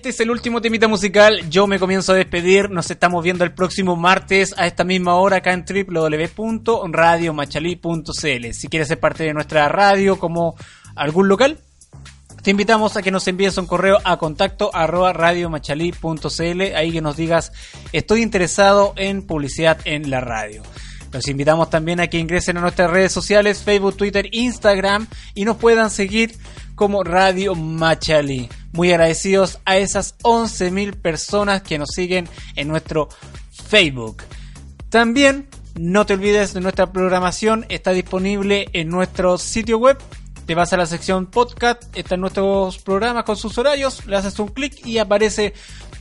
Este 0.00 0.08
es 0.08 0.20
el 0.20 0.30
último 0.30 0.62
temita 0.62 0.88
musical. 0.88 1.50
Yo 1.50 1.66
me 1.66 1.78
comienzo 1.78 2.12
a 2.12 2.14
despedir. 2.14 2.70
Nos 2.70 2.90
estamos 2.90 3.22
viendo 3.22 3.44
el 3.44 3.52
próximo 3.52 3.96
martes 3.96 4.54
a 4.56 4.66
esta 4.66 4.82
misma 4.82 5.16
hora 5.16 5.36
acá 5.36 5.52
en 5.52 5.66
www.radiomachalí.cl. 5.66 8.52
Si 8.54 8.68
quieres 8.68 8.88
ser 8.88 8.98
parte 8.98 9.24
de 9.24 9.34
nuestra 9.34 9.68
radio 9.68 10.18
como 10.18 10.56
algún 10.96 11.28
local, 11.28 11.58
te 12.42 12.50
invitamos 12.50 12.96
a 12.96 13.02
que 13.02 13.10
nos 13.10 13.28
envíes 13.28 13.58
un 13.58 13.66
correo 13.66 13.98
a 14.02 14.16
contacto 14.16 14.74
arroba 14.74 15.12
radiomachalí.cl. 15.12 16.62
Ahí 16.74 16.92
que 16.92 17.02
nos 17.02 17.18
digas, 17.18 17.52
estoy 17.92 18.22
interesado 18.22 18.94
en 18.96 19.26
publicidad 19.26 19.80
en 19.84 20.08
la 20.08 20.22
radio. 20.22 20.62
Los 21.12 21.28
invitamos 21.28 21.68
también 21.68 22.00
a 22.00 22.06
que 22.06 22.18
ingresen 22.18 22.56
a 22.56 22.62
nuestras 22.62 22.90
redes 22.90 23.12
sociales, 23.12 23.62
Facebook, 23.62 23.98
Twitter, 23.98 24.30
Instagram 24.32 25.08
y 25.34 25.44
nos 25.44 25.58
puedan 25.58 25.90
seguir 25.90 26.38
como 26.80 27.04
Radio 27.04 27.54
Machalí. 27.54 28.48
Muy 28.72 28.90
agradecidos 28.90 29.58
a 29.66 29.76
esas 29.76 30.16
11.000 30.22 30.96
personas 30.96 31.60
que 31.60 31.76
nos 31.76 31.90
siguen 31.90 32.26
en 32.56 32.68
nuestro 32.68 33.10
Facebook. 33.68 34.22
También 34.88 35.46
no 35.78 36.06
te 36.06 36.14
olvides 36.14 36.54
de 36.54 36.62
nuestra 36.62 36.90
programación, 36.90 37.66
está 37.68 37.90
disponible 37.90 38.70
en 38.72 38.88
nuestro 38.88 39.36
sitio 39.36 39.76
web. 39.76 39.98
Te 40.46 40.54
vas 40.54 40.72
a 40.72 40.78
la 40.78 40.86
sección 40.86 41.26
podcast, 41.26 41.82
están 41.94 42.22
nuestros 42.22 42.78
programas 42.78 43.24
con 43.24 43.36
sus 43.36 43.58
horarios, 43.58 44.06
le 44.06 44.16
haces 44.16 44.38
un 44.38 44.48
clic 44.48 44.86
y 44.86 44.96
aparece 44.96 45.52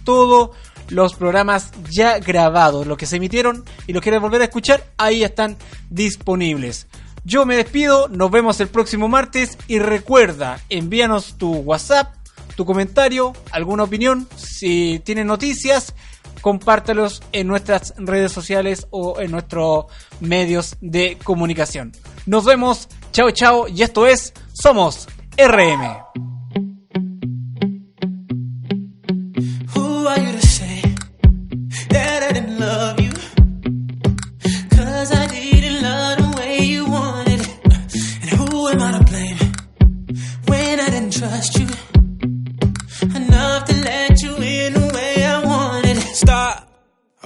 todos 0.05 0.51
los 0.87 1.13
programas 1.13 1.71
ya 1.89 2.19
grabados, 2.19 2.87
los 2.87 2.97
que 2.97 3.05
se 3.05 3.17
emitieron 3.17 3.65
y 3.85 3.91
los 3.91 4.01
quieres 4.01 4.21
volver 4.21 4.39
a 4.39 4.45
escuchar, 4.45 4.85
ahí 4.97 5.23
están 5.25 5.57
disponibles. 5.89 6.87
Yo 7.29 7.45
me 7.45 7.57
despido, 7.57 8.07
nos 8.07 8.31
vemos 8.31 8.59
el 8.59 8.69
próximo 8.69 9.07
martes 9.07 9.55
y 9.67 9.77
recuerda, 9.77 10.59
envíanos 10.67 11.37
tu 11.37 11.57
WhatsApp, 11.57 12.15
tu 12.55 12.65
comentario, 12.65 13.33
alguna 13.51 13.83
opinión, 13.83 14.27
si 14.35 14.97
tienen 15.05 15.27
noticias, 15.27 15.93
compártelos 16.41 17.21
en 17.31 17.45
nuestras 17.45 17.93
redes 17.97 18.31
sociales 18.31 18.87
o 18.89 19.21
en 19.21 19.29
nuestros 19.29 19.85
medios 20.19 20.75
de 20.81 21.19
comunicación. 21.23 21.91
Nos 22.25 22.45
vemos, 22.45 22.89
chao 23.11 23.29
chao 23.29 23.67
y 23.67 23.83
esto 23.83 24.07
es 24.07 24.33
Somos 24.51 25.07
RM. 25.37 26.28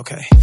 Okay. 0.04 0.42